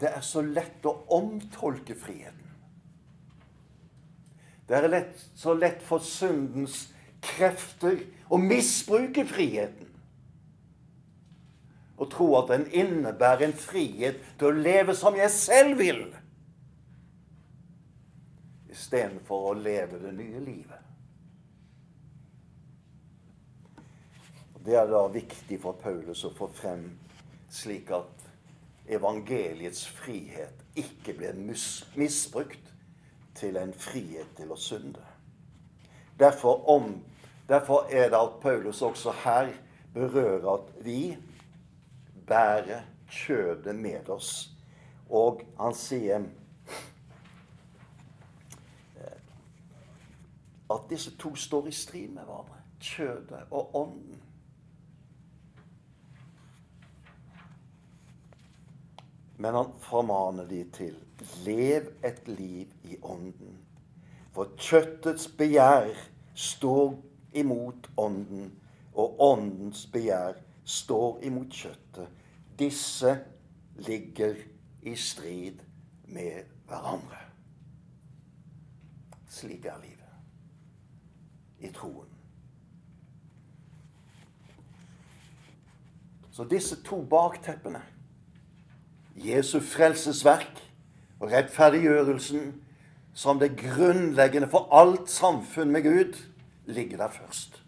[0.00, 2.44] det er så lett å omtolke friheten.
[4.68, 6.90] Det er lett, så lett for syndens
[7.22, 9.88] krefter og misbruker friheten.
[11.98, 16.04] og tro at den innebærer en frihet til å leve som jeg selv vil,
[18.70, 20.84] istedenfor å leve det nye livet.
[24.62, 26.84] Det er da viktig for Paulus å få frem
[27.50, 28.26] slik at
[28.88, 31.38] evangeliets frihet ikke blir
[31.96, 32.74] misbrukt
[33.38, 35.07] til en frihet til å synde.
[36.18, 37.04] Derfor, om,
[37.48, 39.52] derfor er det at Paulus også her
[39.94, 41.16] berører at vi
[42.26, 44.50] bærer kjødet med oss.
[45.10, 46.24] Og han sier
[48.98, 49.20] eh,
[50.70, 52.54] at disse to står i strid med hverandre.
[52.80, 54.20] Kjødet og ånden.
[59.38, 60.96] Men han formaner de til
[61.46, 63.67] lev et liv i ånden.
[64.38, 65.88] For kjøttets begjær
[66.38, 66.92] står
[67.34, 68.52] imot ånden,
[68.94, 72.12] og åndens begjær står imot kjøttet.
[72.58, 73.16] Disse
[73.82, 74.38] ligger
[74.86, 75.58] i strid
[76.06, 77.18] med hverandre.
[79.26, 82.14] Slik er livet i troen.
[86.30, 87.82] Så disse to bakteppene
[89.18, 90.62] Jesu frelsesverk
[91.18, 92.67] og rettferdiggjørelsen
[93.18, 96.18] som det grunnleggende for alt samfunn med Gud,
[96.70, 97.62] ligger der først.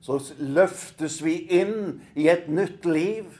[0.00, 3.30] Så løftes vi inn i et nytt liv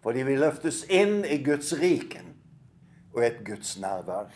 [0.00, 2.32] fordi vi løftes inn i Guds riken
[3.12, 4.32] og et Guds nærvær.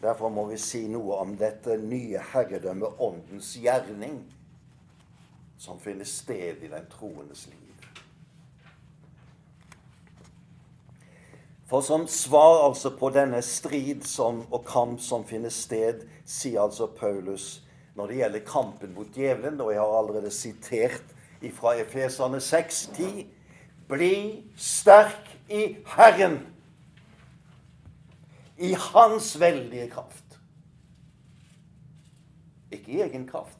[0.00, 4.22] Derfor må vi si noe om dette nye herredømmet, åndens gjerning,
[5.60, 7.77] som finner sted i den troendes liv.
[11.68, 16.86] For som svar altså på denne strid som, og kamp som finner sted, sier altså
[16.96, 17.58] Paulus
[17.98, 21.12] når det gjelder kampen mot djevelen, og jeg har allerede sitert
[21.54, 23.26] fra Efeserne 6,10.:
[23.88, 26.38] Bli sterk i Herren,
[28.56, 30.38] i Hans veldige kraft.
[32.70, 33.58] Ikke i egen kraft.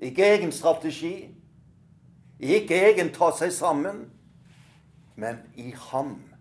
[0.00, 1.28] Ikke egen strategi.
[2.40, 4.04] Ikke egen ta seg sammen.
[5.16, 6.31] Men i Ham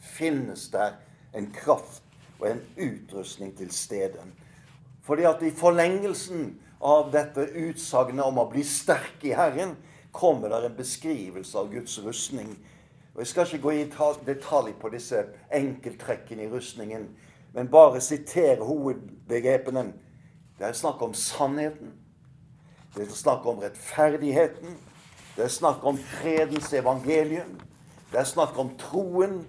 [0.00, 0.98] finnes der
[1.36, 2.02] en kraft
[2.40, 4.24] og en utrustning til stede.
[5.02, 9.76] Fordi at i forlengelsen av dette utsagnet om å bli sterk i Herren,
[10.12, 12.56] kommer der en beskrivelse av Guds rustning.
[13.14, 13.90] Og Jeg skal ikke gå i
[14.26, 17.08] detalj på disse enkelttrekkene i rustningen,
[17.52, 19.92] men bare sitere hovedbegrepene.
[20.58, 21.92] Det er snakk om sannheten.
[22.94, 24.76] Det er snakk om rettferdigheten.
[25.36, 27.60] Det er snakk om fredens evangelium.
[28.12, 29.44] Det er snakk om troen.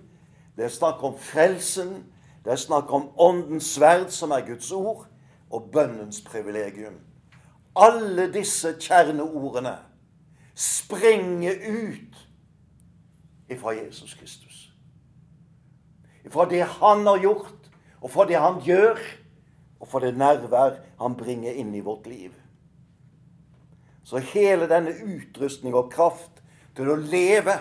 [0.56, 2.06] Det er snakk om frelsen.
[2.44, 5.06] Det er snakk om åndens sverd, som er Guds ord,
[5.50, 7.00] og bønnens privilegium.
[7.76, 9.78] Alle disse kjerneordene
[10.56, 12.28] springer ut
[13.50, 14.74] ifra Jesus Kristus.
[16.30, 19.00] Fra det han har gjort, og fra det han gjør,
[19.80, 22.32] og fra det nærvær han bringer inn i vårt liv.
[24.04, 26.42] Så hele denne utrustning og kraft
[26.76, 27.56] til å leve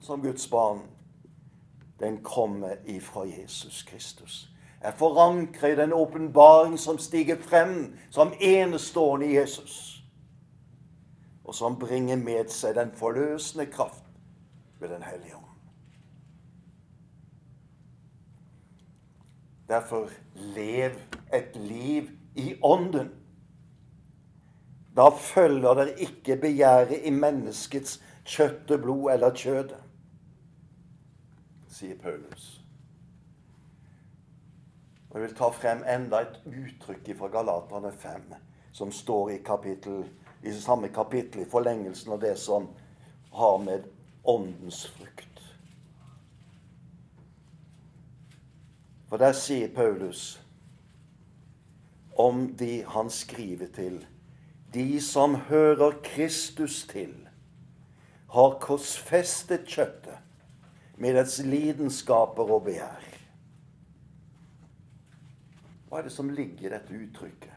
[0.00, 0.82] som Guds barn
[2.00, 4.48] den kommer ifra Jesus Kristus.
[4.80, 10.02] Er forankra i den åpenbaring som stiger frem som enestående i Jesus.
[11.44, 14.04] Og som bringer med seg den forløsende kraft
[14.80, 15.44] ved Den hellige ånd.
[19.68, 20.90] Derfor lev
[21.34, 23.10] et liv i ånden.
[24.96, 29.89] Da følger det ikke begjæret i menneskets kjøtt og blod eller kjødet
[31.80, 32.60] sier Paulus.
[35.10, 38.34] Og Jeg vil ta frem enda et uttrykk fra Galaterne 5,
[38.72, 40.04] som står i, kapittel,
[40.42, 42.68] i samme kapittel, i forlengelsen av det som
[43.34, 43.88] har med
[44.24, 45.26] åndens frukt.
[49.10, 50.38] For der sier Paulus
[52.14, 54.04] om de han skriver til
[54.74, 57.14] De som hører Kristus til,
[58.30, 59.99] har korsfestet kjøttet
[61.00, 63.06] med dets lidenskaper og begjær.
[65.88, 67.56] Hva er det som ligger i dette uttrykket?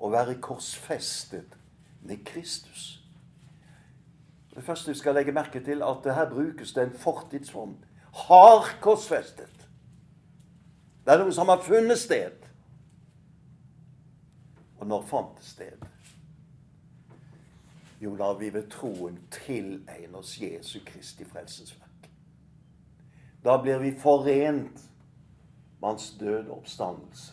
[0.00, 1.54] Å være korsfestet
[2.04, 2.98] med Kristus.
[4.50, 7.76] Det første vi skal legge merke til, at det her brukes det en fortidsform.
[8.26, 9.68] Har korsfestet.
[11.04, 12.36] Det er noe som har funnet sted.
[14.80, 15.89] Og når fant det sted?
[18.00, 22.08] Jo, da vi ved troen tilegne oss Jesu Kristi frelsesverk.
[23.44, 24.80] Da blir vi forent
[25.80, 27.32] med hans død og oppstandelse.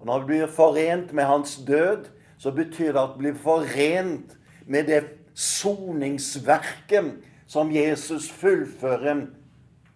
[0.00, 2.04] Og når vi blir forent med hans død,
[2.38, 7.14] så betyr det at vi blir forent med det soningsverket
[7.46, 9.26] som Jesus fullfører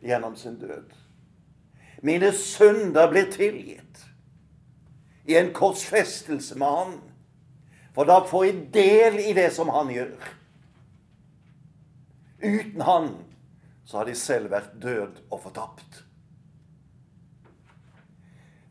[0.02, 0.90] gjennom sin død.
[2.02, 4.06] Mine synder blir tilgitt
[5.24, 7.00] i en korsfestelse med Han.
[7.94, 10.14] For da får jeg del i det som Han gjør.
[12.42, 13.10] Uten Han
[13.84, 16.04] så har de selv vært død og fortapt.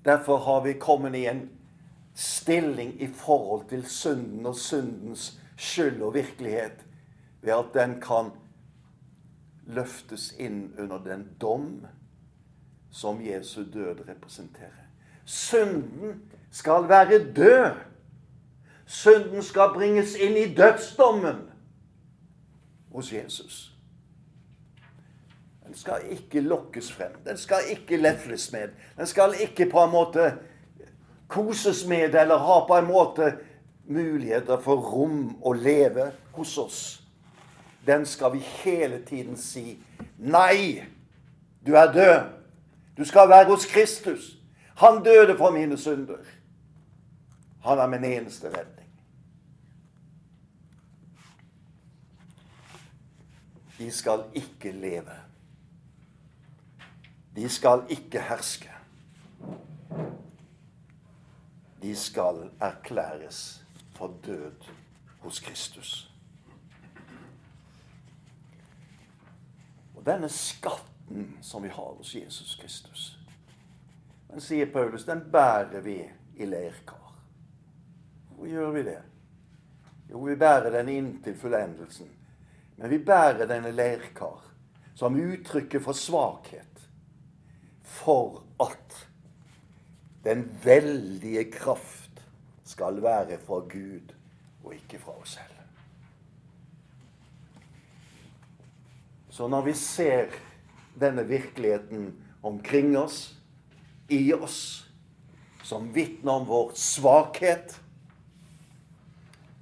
[0.05, 1.43] Derfor har vi kommet i en
[2.17, 6.85] stilling i forhold til synden og syndens skyld og virkelighet
[7.41, 8.31] ved at den kan
[9.69, 11.85] løftes inn under den dom
[12.91, 14.89] som Jesu død representerer.
[15.25, 17.90] Synden skal være død.
[18.91, 21.37] Synden skal bringes inn i dødsdommen
[22.91, 23.71] hos Jesus.
[25.63, 27.13] Den skal ikke lokkes frem.
[27.25, 28.73] Den skal ikke lefles med.
[28.97, 30.33] Den skal ikke på en måte
[31.27, 33.29] koses med eller ha på en måte
[33.87, 36.81] muligheter for rom å leve hos oss.
[37.87, 39.79] Den skal vi hele tiden si
[40.17, 40.83] Nei,
[41.65, 42.27] du er død.
[42.97, 44.35] Du skal være hos Kristus.
[44.83, 46.19] Han døde for mine synder.
[47.63, 48.80] Han er min eneste redning.
[53.81, 55.17] De skal ikke leve
[57.35, 58.69] de skal ikke herske.
[61.81, 63.65] De skal erklæres
[63.95, 64.51] for død
[65.19, 66.11] hos Kristus.
[69.95, 73.17] Og denne skatten som vi har hos Jesus Kristus,
[74.31, 75.97] den sier Paulus, den bærer vi
[76.35, 77.15] i leirkar.
[78.35, 79.01] Hvor gjør vi det?
[80.09, 82.20] Jo, vi bærer den inntil fullendelsen.
[82.81, 84.41] Men vi bærer denne leirkar
[84.97, 86.85] som uttrykket for svakhet
[87.85, 88.95] for at
[90.25, 92.23] den veldige kraft
[92.65, 94.15] skal være fra Gud
[94.63, 95.57] og ikke fra oss selv.
[99.29, 100.33] Så når vi ser
[100.99, 103.37] denne virkeligheten omkring oss,
[104.09, 104.87] i oss,
[105.63, 107.77] som vitner om vår svakhet,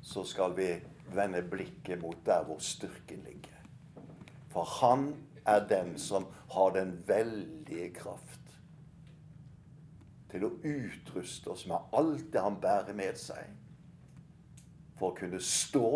[0.02, 0.72] så skal vi
[1.16, 3.58] vende blikket mot der hvor styrken ligger.
[4.50, 5.14] For han
[5.46, 8.40] er den som har den veldige kraft
[10.30, 13.50] til å utruste oss med alt det han bærer med seg,
[15.00, 15.90] for å kunne stå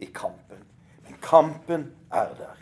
[0.00, 0.62] i kampen.
[1.04, 2.60] Men kampen er der.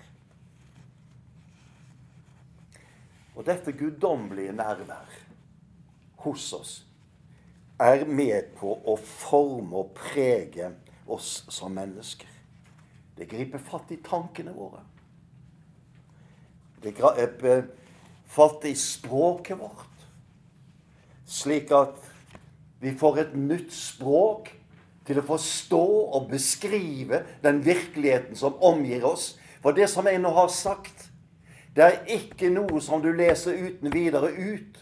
[3.37, 5.19] Og dette guddommelige nærvær
[6.25, 6.73] hos oss
[7.81, 10.75] er med på å forme og prege
[11.11, 12.29] oss som mennesker.
[13.17, 14.81] Det griper fatt i tankene våre.
[16.81, 17.67] Det griper
[18.31, 19.91] fatt i språket vårt
[21.31, 22.01] slik at
[22.81, 24.51] vi får et nytt språk
[25.07, 25.85] til å forstå
[26.17, 29.35] og beskrive den virkeligheten som omgir oss.
[29.63, 31.09] For det som jeg nå har sagt,
[31.77, 34.81] det er ikke noe som du leser uten videre ut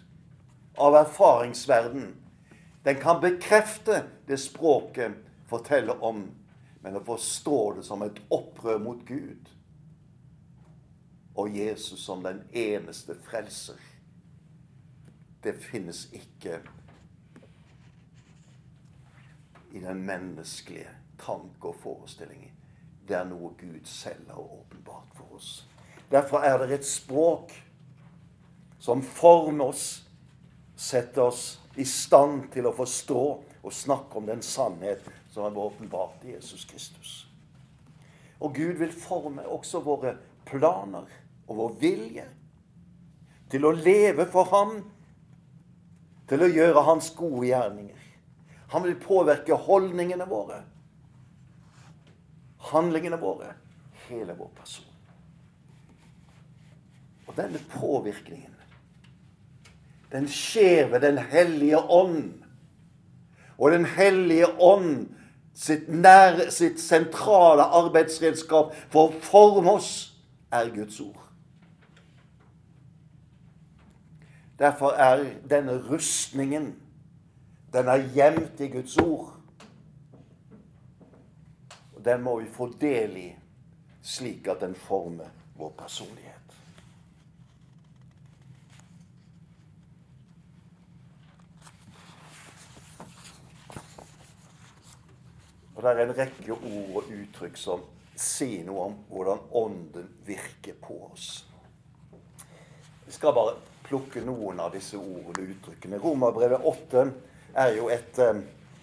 [0.78, 2.12] av erfaringsverden.
[2.86, 5.18] Den kan bekrefte det språket
[5.48, 6.24] forteller om,
[6.82, 9.48] men å forstå det som et opprør mot Gud
[11.38, 13.78] og Jesus som den eneste frelser
[15.42, 16.58] det finnes ikke
[19.72, 20.90] i den menneskelige
[21.20, 22.48] tanke og forestilling.
[23.08, 25.68] Det er noe Gud selv har åpenbart for oss.
[26.10, 27.54] Derfor er det et språk
[28.82, 29.86] som former oss,
[30.76, 33.22] setter oss i stand til å forstå
[33.62, 37.28] og snakke om den sannhet som er åpenbart i Jesus Kristus.
[38.40, 40.14] Og Gud vil forme også våre
[40.46, 41.08] planer
[41.48, 42.26] og vår vilje
[43.50, 44.78] til å leve for Ham
[46.28, 48.04] til å gjøre hans gode gjerninger.
[48.74, 50.60] Han vil påvirke holdningene våre,
[52.68, 53.54] handlingene våre,
[54.08, 54.84] hele vår person.
[57.28, 58.54] Og denne påvirkningen,
[60.12, 62.32] den skjer ved Den hellige ånd.
[63.58, 65.08] Og Den hellige ånd
[65.58, 69.92] sitt, nær, sitt sentrale arbeidsredskap for å forme oss
[70.54, 71.24] er Guds ord.
[74.58, 76.72] Derfor er denne rustningen
[77.72, 79.34] den er gjemt i Guds ord.
[81.96, 83.28] Og Den må vi få del i,
[84.02, 85.28] slik at den former
[85.58, 86.27] vår personlighet.
[95.78, 97.82] Og Det er en rekke ord og uttrykk som
[98.18, 101.44] sier noe om hvordan Ånden virker på oss.
[103.06, 103.52] Vi skal bare
[103.86, 106.00] plukke noen av disse ordene og uttrykkene.
[106.02, 107.04] Romerbrevet 8
[107.54, 108.40] er jo et, eh,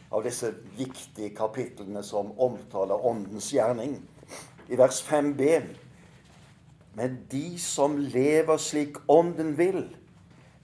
[0.10, 4.00] av disse viktige kapitlene som omtaler Åndens gjerning.
[4.70, 5.76] I vers 5b
[6.96, 9.98] Men de som lever slik Ånden vil,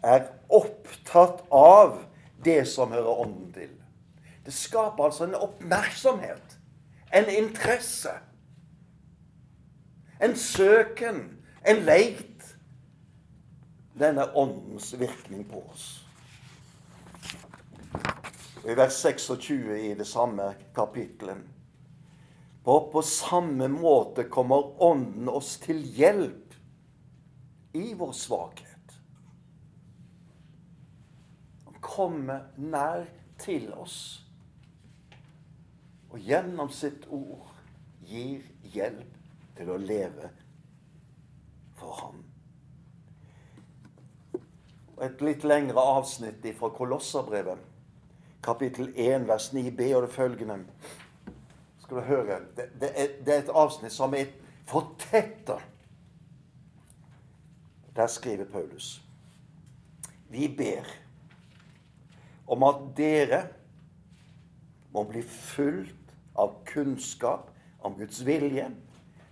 [0.01, 2.05] er opptatt av
[2.41, 3.80] det som hører Ånden til.
[4.51, 6.57] Det skaper altså en oppmerksomhet,
[7.15, 8.11] en interesse,
[10.21, 11.21] en søken,
[11.67, 12.43] en leit.
[13.99, 15.85] Denne Åndens virkning på oss.
[18.67, 21.45] I vers 26 i det samme kapittelet.
[22.65, 26.57] For på samme måte kommer Ånden oss til hjelp
[27.73, 28.99] i vår svakhet.
[31.69, 33.07] Han kommer nær
[33.39, 34.20] til oss
[36.11, 37.47] og gjennom sitt ord
[38.07, 38.43] gir
[38.73, 39.17] hjelp
[39.57, 40.29] til å leve
[41.79, 42.21] for ham.
[45.01, 47.71] Et litt lengre avsnitt fra Kolosserbrevet
[48.41, 50.57] kapittel 1, vers 9b og det følgende.
[51.81, 52.39] Skal du høre.
[52.57, 54.31] Det, det, er, det er, et avsnitt som er
[54.69, 55.59] fortetta.
[57.95, 59.01] Der skriver Paulus.
[60.29, 60.87] Vi ber
[62.47, 63.41] om at dere
[64.91, 66.00] må bli fulgt
[66.35, 68.69] av kunnskap om Guds vilje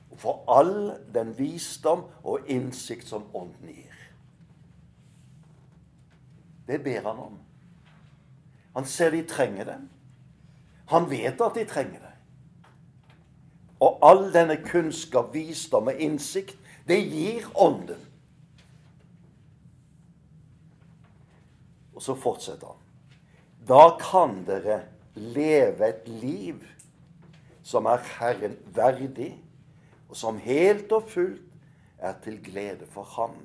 [0.10, 3.96] og for all den visdom og innsikt som Ånden gir.
[6.68, 7.40] Det ber han om.
[8.76, 9.80] Han ser de trenger det.
[10.90, 12.14] Han vet at de trenger det.
[13.80, 18.02] Og all denne kunnskap, visdom og innsikt, det gir Ånden.
[21.96, 22.86] Og så fortsetter han.
[23.68, 24.82] Da kan dere
[25.16, 26.64] leve et liv
[27.70, 29.32] som er Herren verdig,
[30.10, 31.46] og som helt og fullt
[32.00, 33.38] er til glede for Ham.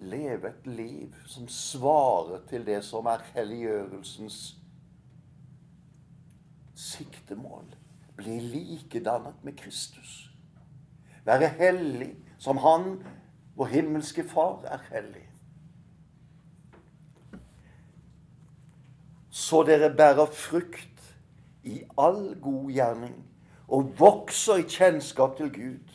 [0.00, 4.56] leve et liv som svarer til det som er helliggjørelsens
[6.74, 7.74] siktemål.
[8.16, 10.30] Bli likedannet med Kristus.
[11.24, 13.02] Være hellig som Han,
[13.56, 15.27] vår himmelske Far, er hellig.
[19.38, 21.02] Så dere bærer frukt
[21.62, 23.14] i all god gjerning
[23.68, 25.94] og vokser i kjennskap til Gud.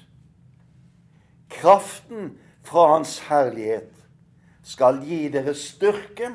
[1.51, 3.91] Kraften fra Hans herlighet
[4.63, 6.31] skal gi dere styrke,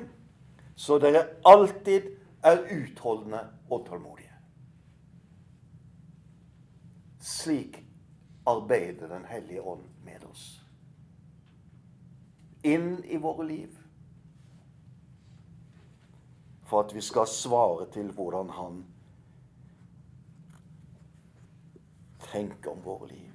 [0.77, 2.11] så dere alltid
[2.45, 3.41] er utholdende
[3.71, 4.37] og tålmodige.
[7.21, 7.85] Slik
[8.47, 10.65] arbeider Den hellige ånd med oss.
[12.65, 13.78] Inn i våre liv.
[16.69, 18.85] For at vi skal svare til hvordan Han
[22.33, 23.33] tenker om våre liv.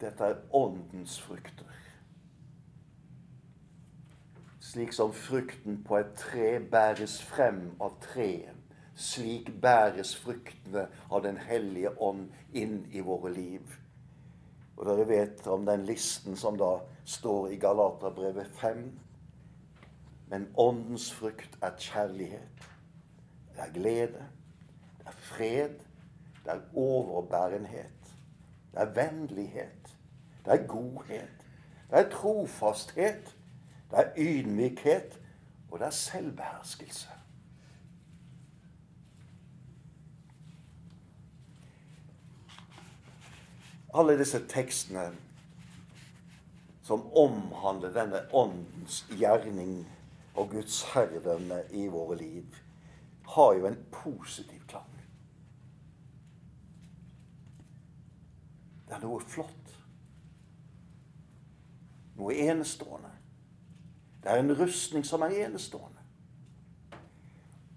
[0.00, 1.72] Dette er åndens frukter.
[4.60, 11.38] Slik som frukten på et tre bæres frem av treet, slik bæres fruktene av Den
[11.38, 13.78] hellige ånd inn i våre liv.
[14.76, 19.05] Og dere vet om den listen som da står i Galaterbrevet 5.
[20.26, 22.68] Men åndens frukt er kjærlighet.
[23.52, 24.26] Det er glede.
[24.98, 25.68] Det er fred.
[26.44, 28.16] Det er overbærenhet.
[28.72, 29.96] Det er vennlighet.
[30.44, 31.44] Det er godhet.
[31.90, 33.36] Det er trofasthet.
[33.90, 35.20] Det er ydmykhet.
[35.70, 37.08] Og det er selvbeherskelse.
[43.94, 45.16] Alle disse tekstene
[46.82, 49.86] som omhandler denne åndens gjerning
[50.36, 52.56] og Guds herredømme i våre liv,
[53.36, 54.92] har jo en positiv klang.
[58.86, 59.66] Det er noe flott
[62.16, 63.10] noe enestående.
[64.22, 66.02] Det er en rustning som er enestående.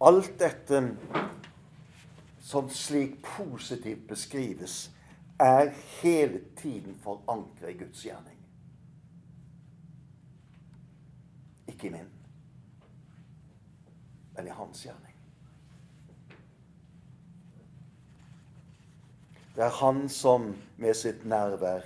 [0.01, 0.79] Alt dette
[2.49, 4.89] som slik positivt beskrives,
[5.39, 5.69] er
[6.01, 8.39] hele tiden forankret i Guds gjerning.
[11.67, 12.09] Ikke i min,
[14.47, 15.15] i hans gjerning.
[19.55, 21.83] Det er han som med sitt nærvær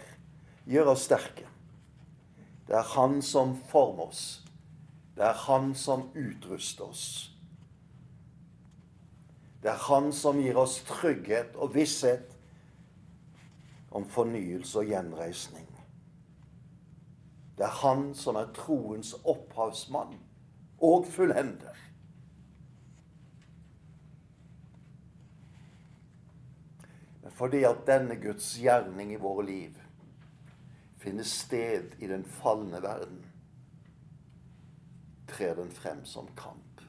[0.70, 1.48] gjør oss sterke.
[2.68, 4.44] Det er Han som former oss.
[5.16, 7.32] Det er Han som utruster oss.
[9.62, 12.38] Det er Han som gir oss trygghet og visshet
[13.92, 15.68] om fornyelse og gjenreisning.
[17.58, 20.18] Det er Han som er troens opphavsmann
[20.82, 21.78] og fullender.
[27.23, 29.80] Men fordi at denne Guds gjerning i våre liv
[31.02, 33.20] finner sted i den falne verden,
[35.28, 36.84] trer den frem som kamp.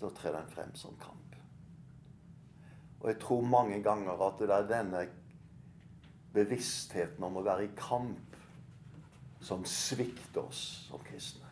[0.00, 1.20] Da trer den frem som kamp.
[3.00, 5.02] Og jeg tror mange ganger at det er denne
[6.34, 8.38] bevisstheten om å være i kamp
[9.44, 11.43] som svikter oss som kristne.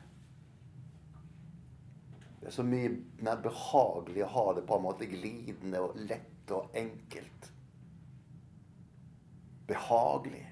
[2.43, 2.88] Det er så mye
[3.22, 7.45] mer behagelig å ha det på en måte glidende og lett og enkelt.
[9.68, 10.49] Behagelig.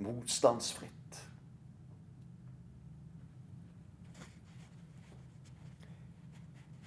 [0.00, 1.18] Motstandsfritt.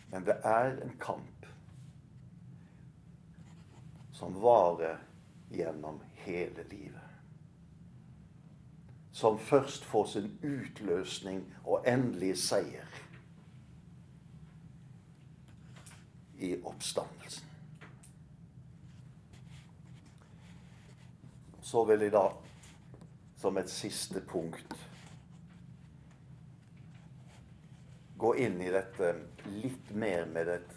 [0.10, 1.46] Men det er en kamp
[4.18, 4.98] som varer
[5.54, 7.06] gjennom hele livet.
[9.12, 12.90] Som først får sin utløsning og endelige seier
[16.40, 17.46] i oppstandelsen.
[21.62, 22.26] Så vil jeg da,
[23.38, 24.74] som et siste punkt,
[28.20, 29.14] gå inn i dette
[29.60, 30.74] litt mer med et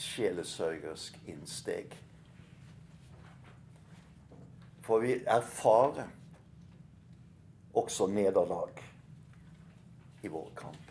[0.00, 1.96] sjelesørgersk innsteg.
[4.86, 6.08] For vi erfarer
[7.76, 8.80] også nederlag
[10.22, 10.89] i vår kamper.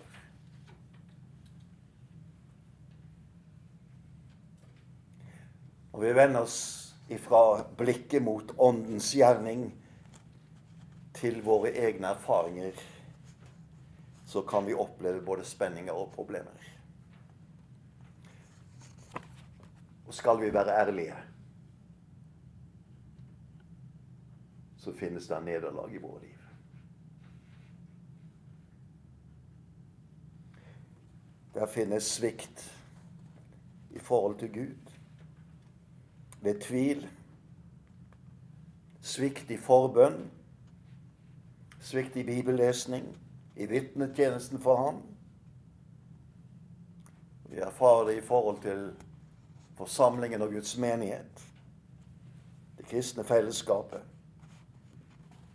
[5.92, 6.60] Og vi vender oss
[7.10, 9.72] ifra blikket mot Åndens gjerning
[11.18, 12.76] til våre egne erfaringer,
[14.30, 16.68] så kan vi oppleve både spenninger og problemer.
[20.08, 21.16] Og skal vi være ærlige,
[24.78, 26.36] så finnes det nederlag i våre liv.
[31.54, 32.64] Der finnes svikt
[33.90, 34.99] i forhold til Gud
[36.42, 37.10] ved tvil,
[39.02, 40.30] svikt i forbønn,
[41.80, 43.06] svikt i bibellesning,
[43.56, 45.02] i vitnetjenesten for ham.
[47.50, 48.92] Vi erfarer det i forhold til
[49.76, 51.46] forsamlingen og Guds menighet,
[52.78, 54.02] det kristne fellesskapet,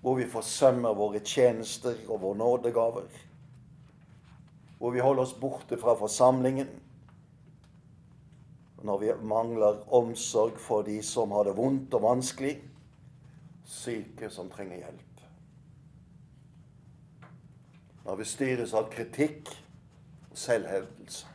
[0.00, 3.20] hvor vi forsømmer våre tjenester og våre nådegaver,
[4.78, 6.68] hvor vi holder oss borte fra forsamlingen
[8.84, 12.58] når vi mangler omsorg for de som har det vondt og vanskelig,
[13.64, 15.22] syke som trenger hjelp.
[18.04, 19.48] Når vi styres av kritikk
[20.28, 21.30] og selvhevdelse.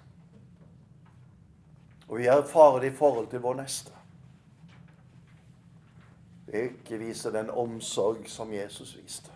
[2.10, 3.98] Og vi erfarer det i forhold til vår neste.
[6.46, 9.34] Vi ikke viser den omsorg som Jesus viste.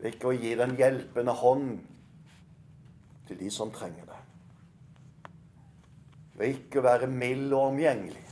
[0.00, 1.70] Vi ikke å gi den hjelpende hånd
[3.28, 4.13] til de som trenger det
[6.34, 8.24] ved ikke å være mild og omgjengelig.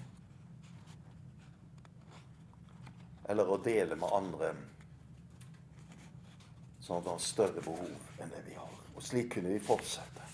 [3.30, 4.52] Eller å dele med andre
[6.82, 8.74] som har større behov enn det vi har.
[8.96, 10.26] Og slik kunne vi fortsette.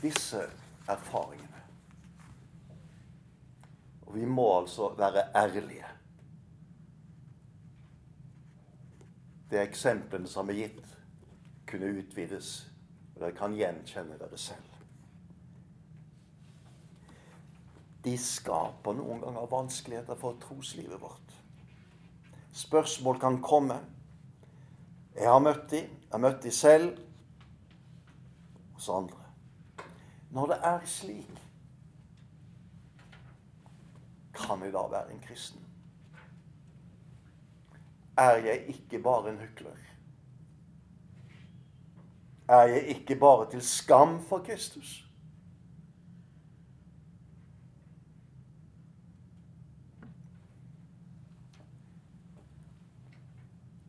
[0.00, 0.46] Disse
[0.88, 1.60] erfaringene.
[4.08, 5.92] Og vi må altså være ærlige.
[9.50, 10.96] Det eksemplene som er gitt,
[11.68, 12.50] kunne utvides.
[13.14, 14.69] Og dere kan gjenkjenne dere selv.
[18.04, 21.34] De skaper noen ganger vanskeligheter for troslivet vårt.
[22.52, 23.80] Spørsmål kan komme.
[25.14, 26.98] Jeg har møtt de, jeg har møtt de selv
[28.74, 29.18] hos andre.
[30.30, 31.42] Når det er slik,
[34.34, 35.60] kan jeg da være en kristen?
[38.18, 39.76] Er jeg ikke bare en hykler?
[42.48, 45.06] Er jeg ikke bare til skam for Kristus?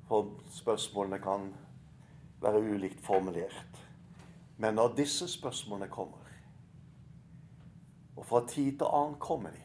[0.07, 0.28] For
[0.62, 1.49] spørsmålene kan
[2.41, 3.82] være ulikt formulert.
[4.57, 6.18] Men når disse spørsmålene kommer,
[8.16, 9.64] og fra tid til annen kommer de,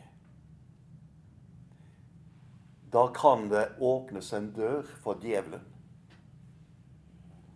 [2.93, 5.65] da kan det åpnes en dør for djevelen.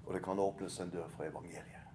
[0.04, 1.86] Og det kan åpnes en dør for evangeliet.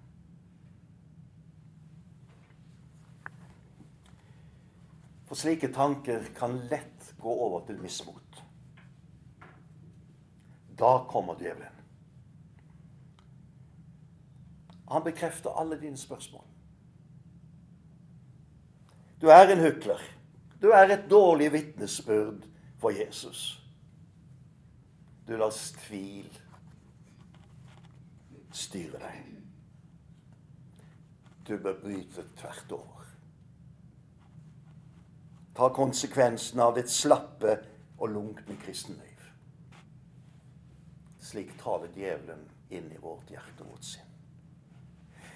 [5.26, 8.45] For slike tanker kan lett gå over til mismot.
[10.78, 11.72] Da kommer djevelen.
[14.88, 16.44] Han bekrefter alle dine spørsmål.
[19.20, 20.00] Du er en hykler.
[20.62, 22.44] Du er et dårlig vitnesbyrd
[22.78, 23.62] for Jesus.
[25.28, 25.50] Du lar
[25.86, 26.28] tvil
[28.56, 29.32] styre deg.
[31.46, 33.04] Du bør bryte tvert over.
[35.56, 37.58] Ta konsekvensen av ditt slappe
[37.96, 39.05] og lunkne kristenliv.
[41.26, 44.12] Slik taler djevelen inn i vårt hjerte og vårt sinn.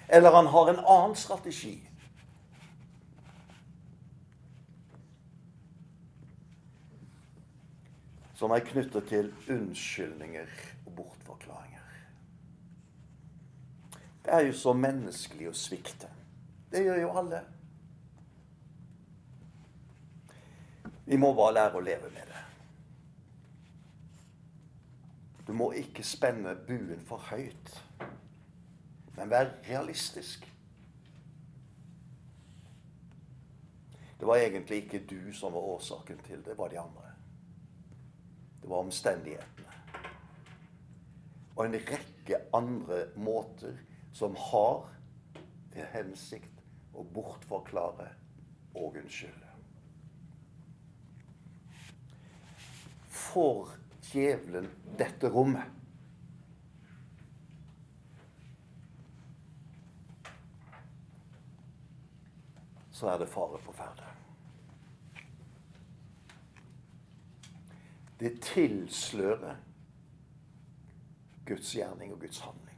[0.07, 1.75] Eller han har en annen strategi.
[8.39, 11.93] Som er knyttet til unnskyldninger og bortforklaringer.
[14.23, 16.07] Det er jo så menneskelig å svikte.
[16.71, 17.43] Det gjør jo alle.
[21.05, 22.30] Vi må bare lære å leve med det.
[25.51, 27.71] Du må ikke spenne buen for høyt,
[29.17, 30.45] men vær realistisk.
[34.19, 37.11] Det var egentlig ikke du som var årsaken til det, det var de andre.
[38.61, 39.75] Det var omstendighetene.
[41.57, 43.75] Og en rekke andre måter
[44.13, 44.87] som har
[45.75, 46.63] til hensikt
[46.95, 48.07] å bortforklare
[48.71, 49.51] og unnskylde.
[53.09, 53.80] Får
[54.13, 55.67] djevelen dette rommet?
[62.91, 64.09] Så er det fare på ferde.
[68.21, 69.55] Det tilslører
[71.45, 72.77] Guds gjerning og Guds handling.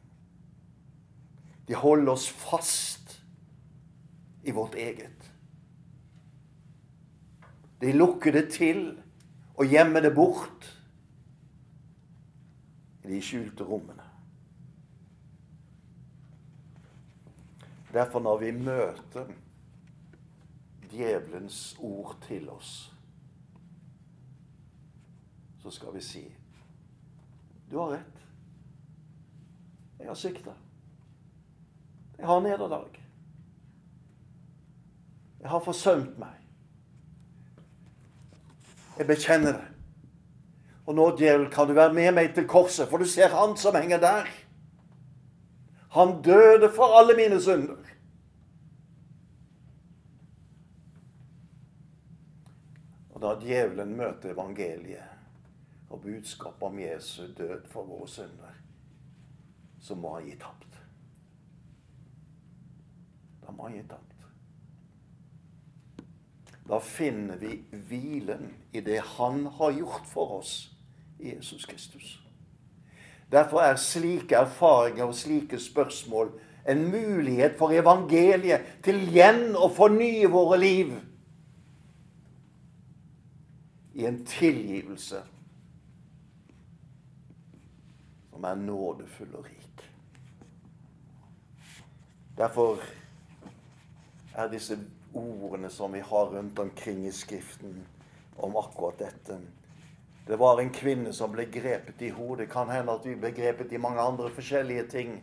[1.67, 3.17] De holder oss fast
[4.43, 5.31] i vårt eget.
[7.81, 8.85] De lukker det til
[9.59, 10.69] og gjemmer det bort
[13.03, 14.03] i de skjulte rommene.
[17.93, 19.27] Derfor, når vi møter
[20.91, 22.93] djevelens ord til oss,
[25.61, 26.23] så skal vi si
[27.71, 28.19] Du har rett.
[29.99, 30.51] Jeg har svikta.
[32.17, 32.99] Jeg har nederlag.
[35.39, 36.35] Jeg har forsømt meg.
[38.97, 39.72] Jeg bekjenner det.
[40.85, 43.75] Og nå, djevel, kan du være med meg til korset, for du ser han som
[43.77, 44.27] henger der.
[45.95, 47.79] Han døde for alle mine synder.
[53.13, 55.09] Og da djevelen møter evangeliet
[55.93, 58.57] og budskapet om Jesu død for våre synder,
[59.79, 60.79] så må han gi tapt.
[63.45, 64.09] Da må han gi tapt.
[66.67, 70.72] Da finner vi hvilen i det han har gjort for oss
[71.19, 72.19] Jesus Kristus.
[73.31, 76.31] Derfor er slike erfaringer og slike spørsmål
[76.69, 80.93] en mulighet for evangeliet til igjen å fornye våre liv
[83.93, 85.23] i en tilgivelse
[88.29, 89.83] som er nådefull og rik.
[92.37, 92.79] Derfor
[94.33, 94.77] er disse
[95.13, 97.83] ordene som vi har rundt omkring i Skriften
[98.37, 99.37] om akkurat dette.
[100.27, 102.47] Det var en kvinne som ble grepet i hodet.
[102.51, 105.17] Kan hende at vi ble grepet i mange andre forskjellige ting.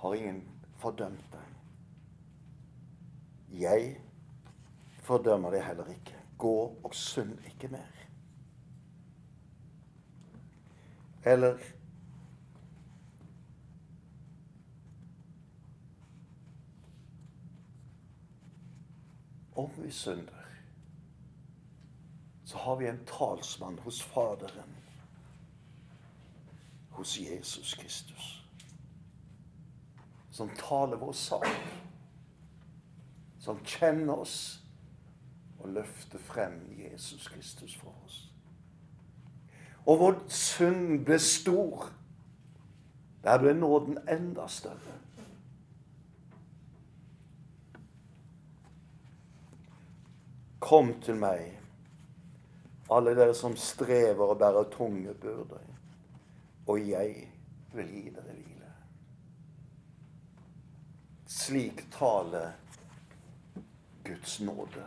[0.00, 0.40] Har ingen
[0.80, 1.50] fordømt deg?
[3.60, 3.96] Jeg
[5.04, 6.16] fordømmer det heller ikke.
[6.38, 6.54] Gå
[6.84, 8.00] og synd ikke mer.
[11.24, 11.60] Eller
[19.60, 20.39] Om vi synder,
[22.50, 24.76] så har vi en talsmann hos Faderen,
[26.90, 28.44] hos Jesus Kristus,
[30.30, 31.46] som taler vår sak,
[33.38, 34.64] som kjenner oss
[35.60, 38.18] og løfter frem Jesus Kristus for oss.
[39.86, 41.86] Og vår synd ble stor.
[43.22, 44.98] Der ble nåden enda større.
[50.58, 51.59] Kom til meg,
[52.90, 55.66] alle dere som strever og bærer tunge byrder,
[56.66, 57.28] og jeg
[57.74, 58.72] vil gi dere hvile.
[61.30, 62.50] Slik taler
[64.04, 64.86] Guds nåde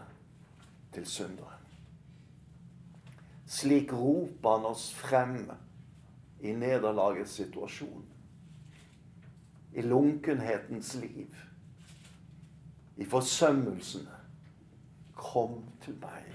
[0.93, 1.63] til synderen.
[3.47, 5.51] Slik roper han oss frem
[6.41, 8.05] i nederlagets situasjon.
[9.73, 11.35] I lunkenhetens liv.
[12.97, 14.19] I forsømmelsene.
[15.15, 16.33] Kom til meg.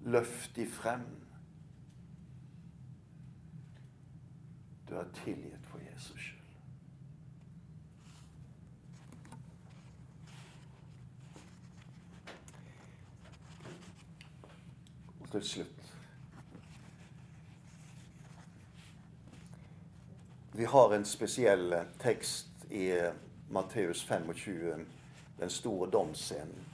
[0.00, 1.00] Løft de frem.
[4.88, 6.36] Du er tilgitt for Jesus skyld.
[15.20, 15.80] Og til slutt
[20.52, 22.90] Vi har en spesiell tekst i
[23.50, 24.86] Matteus 25,
[25.38, 26.69] den store domsscenen.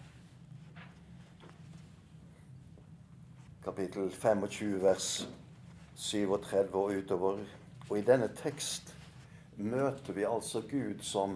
[3.67, 5.29] Kapittel 25, vers
[5.95, 7.39] 37 og utover.
[7.91, 8.93] Og i denne tekst
[9.57, 11.35] møter vi altså Gud som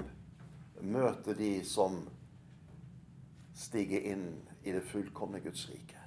[0.80, 2.04] møter de som
[3.58, 4.28] stiger inn
[4.62, 5.98] i det fullkomne Guds rike.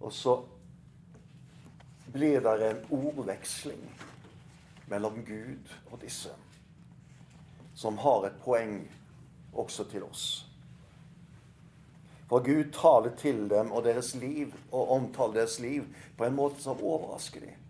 [0.00, 0.36] Og så
[2.14, 3.82] blir det en ordveksling
[4.86, 6.30] mellom Gud og disse,
[7.74, 8.84] som har et poeng
[9.52, 10.44] også til oss.
[12.34, 15.84] For Gud taler til dem og deres liv og omtaler deres liv
[16.18, 17.60] på en måte som overrasker dem.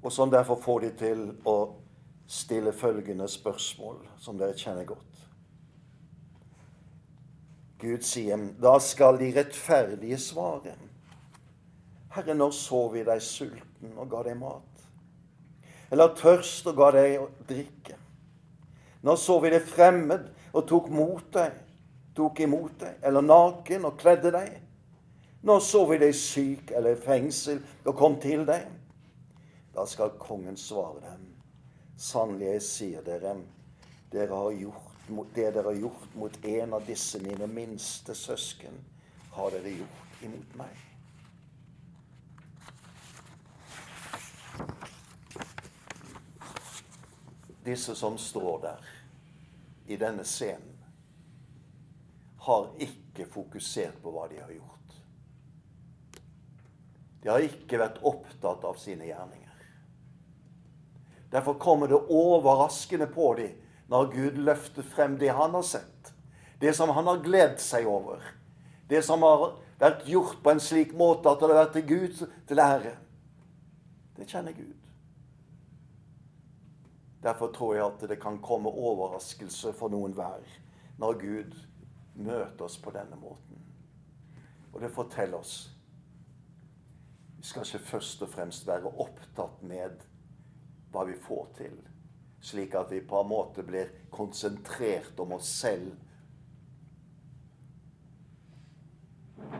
[0.00, 1.56] Og som derfor får de til å
[2.24, 5.20] stille følgende spørsmål, som dere kjenner godt.
[7.84, 10.72] Gud sier, da skal de rettferdige svare.
[12.16, 14.86] Herre, når så vi deg sulten og ga deg mat?
[15.92, 18.00] Eller tørst og ga deg drikke?
[19.04, 21.56] Når så vi deg fremmed og tok mot deg,
[22.16, 23.00] tok imot deg?
[23.02, 24.52] Eller naken og kledde deg?
[25.42, 28.68] Når så vi deg syk eller i fengsel og kom til deg?
[29.72, 31.26] Da skal kongen svare dem.
[31.96, 33.34] Sannelig, jeg sier dere,
[34.12, 34.88] dere har gjort,
[35.34, 38.74] det dere har gjort mot en av disse mine minste søsken,
[39.32, 40.80] har dere gjort imot meg.
[47.62, 48.90] Disse som står der
[49.92, 50.78] i denne scenen,
[52.42, 54.96] har ikke fokusert på hva de har gjort.
[57.22, 59.52] De har ikke vært opptatt av sine gjerninger.
[61.32, 63.54] Derfor kommer det overraskende på dem
[63.92, 66.10] når Gud løfter frem det han har sett.
[66.58, 68.20] Det som han har gledd seg over.
[68.90, 72.20] Det som har vært gjort på en slik måte at det har vært til Gud
[72.50, 72.96] til ære.
[74.18, 74.81] Det kjenner Gud.
[77.22, 80.42] Derfor tror jeg at det kan komme overraskelse for noen hver
[80.98, 81.54] når Gud
[82.14, 83.60] møter oss på denne måten.
[84.72, 85.68] Og det forteller oss
[87.38, 90.04] Vi skal ikke først og fremst være opptatt med
[90.92, 91.74] hva vi får til.
[92.42, 95.90] Slik at vi på en måte blir konsentrert om oss selv.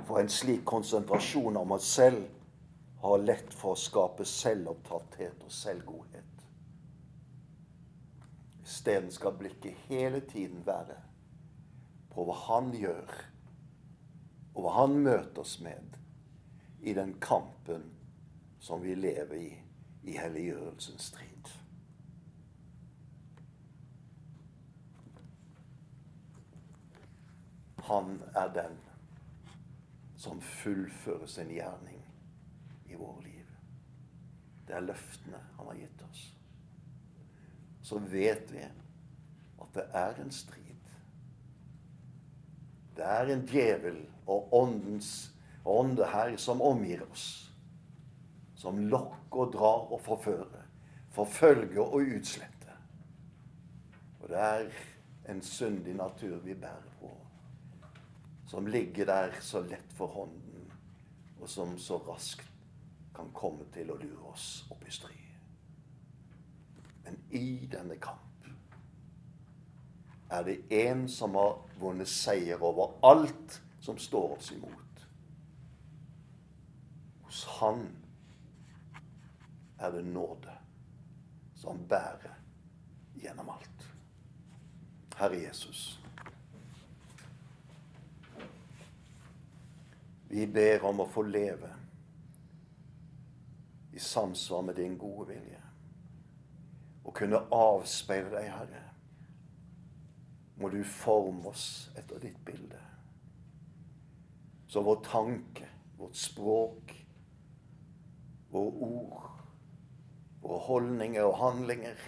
[0.06, 2.22] For en slik konsentrasjon om oss selv
[3.02, 6.11] har lett for å skape selvopptatthet og selvgodhet.
[8.73, 10.97] Isteden skal blikket hele tiden være
[12.12, 13.11] på hva Han gjør,
[14.55, 15.99] og hva Han møter oss med
[16.81, 17.91] i den kampen
[18.61, 19.51] som vi lever i
[20.03, 21.49] i helliggjørelsens strid.
[27.77, 28.79] Han er den
[30.16, 32.03] som fullfører sin gjerning
[32.87, 33.47] i våre liv.
[34.66, 36.32] Det er løftene han har gitt oss.
[37.83, 40.59] Så vet vi at det er en strid.
[42.97, 45.33] Det er en djevel og åndens
[45.64, 47.53] ånde her som omgir oss
[48.62, 50.66] som lokker og drar og forfører,
[51.11, 52.76] forfølger og utsletter.
[54.20, 54.68] Og det er
[55.33, 57.11] en syndig natur vi bærer på,
[58.47, 60.70] som ligger der så lett for hånden,
[61.41, 62.47] og som så raskt
[63.16, 65.22] kan komme til å lure oss opp i stry.
[67.12, 68.46] Men i denne kamp
[70.30, 75.02] er det en som har vunnet seier over alt som står oss imot.
[77.26, 77.82] Hos Han
[79.78, 80.54] er det nåde
[81.54, 82.38] som bærer
[83.20, 83.84] gjennom alt.
[85.18, 86.00] Herre Jesus.
[90.32, 91.74] Vi ber om å få leve
[93.92, 95.61] i samsvar med din gode vilje.
[97.05, 98.82] Og kunne avspeile deg, Herre.
[100.61, 102.80] Må du forme oss etter ditt bilde.
[104.70, 106.96] Så vår tanke, vårt språk,
[108.53, 109.32] våre ord
[110.42, 111.98] Våre holdninger og handlinger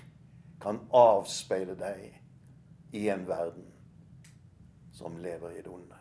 [0.63, 3.69] kan avspeile deg i en verden
[4.95, 6.01] som lever i det onde.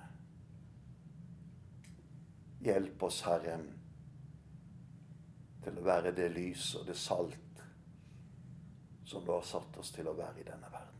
[2.63, 3.57] Hjelp oss, Herre,
[5.63, 7.52] til å være det lys og det salt
[9.13, 10.93] som du har satt oss til å være i denne verden.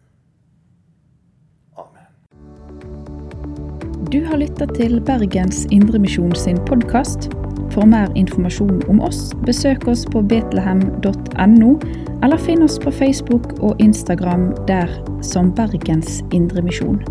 [1.82, 2.10] Amen.
[4.14, 7.32] Du har lytta til Bergens Indremisjon sin podkast.
[7.74, 11.72] For mer informasjon om oss, besøk oss på betlehem.no,
[12.22, 14.94] eller finn oss på Facebook og Instagram der
[15.26, 17.02] som Bergens Indremisjon.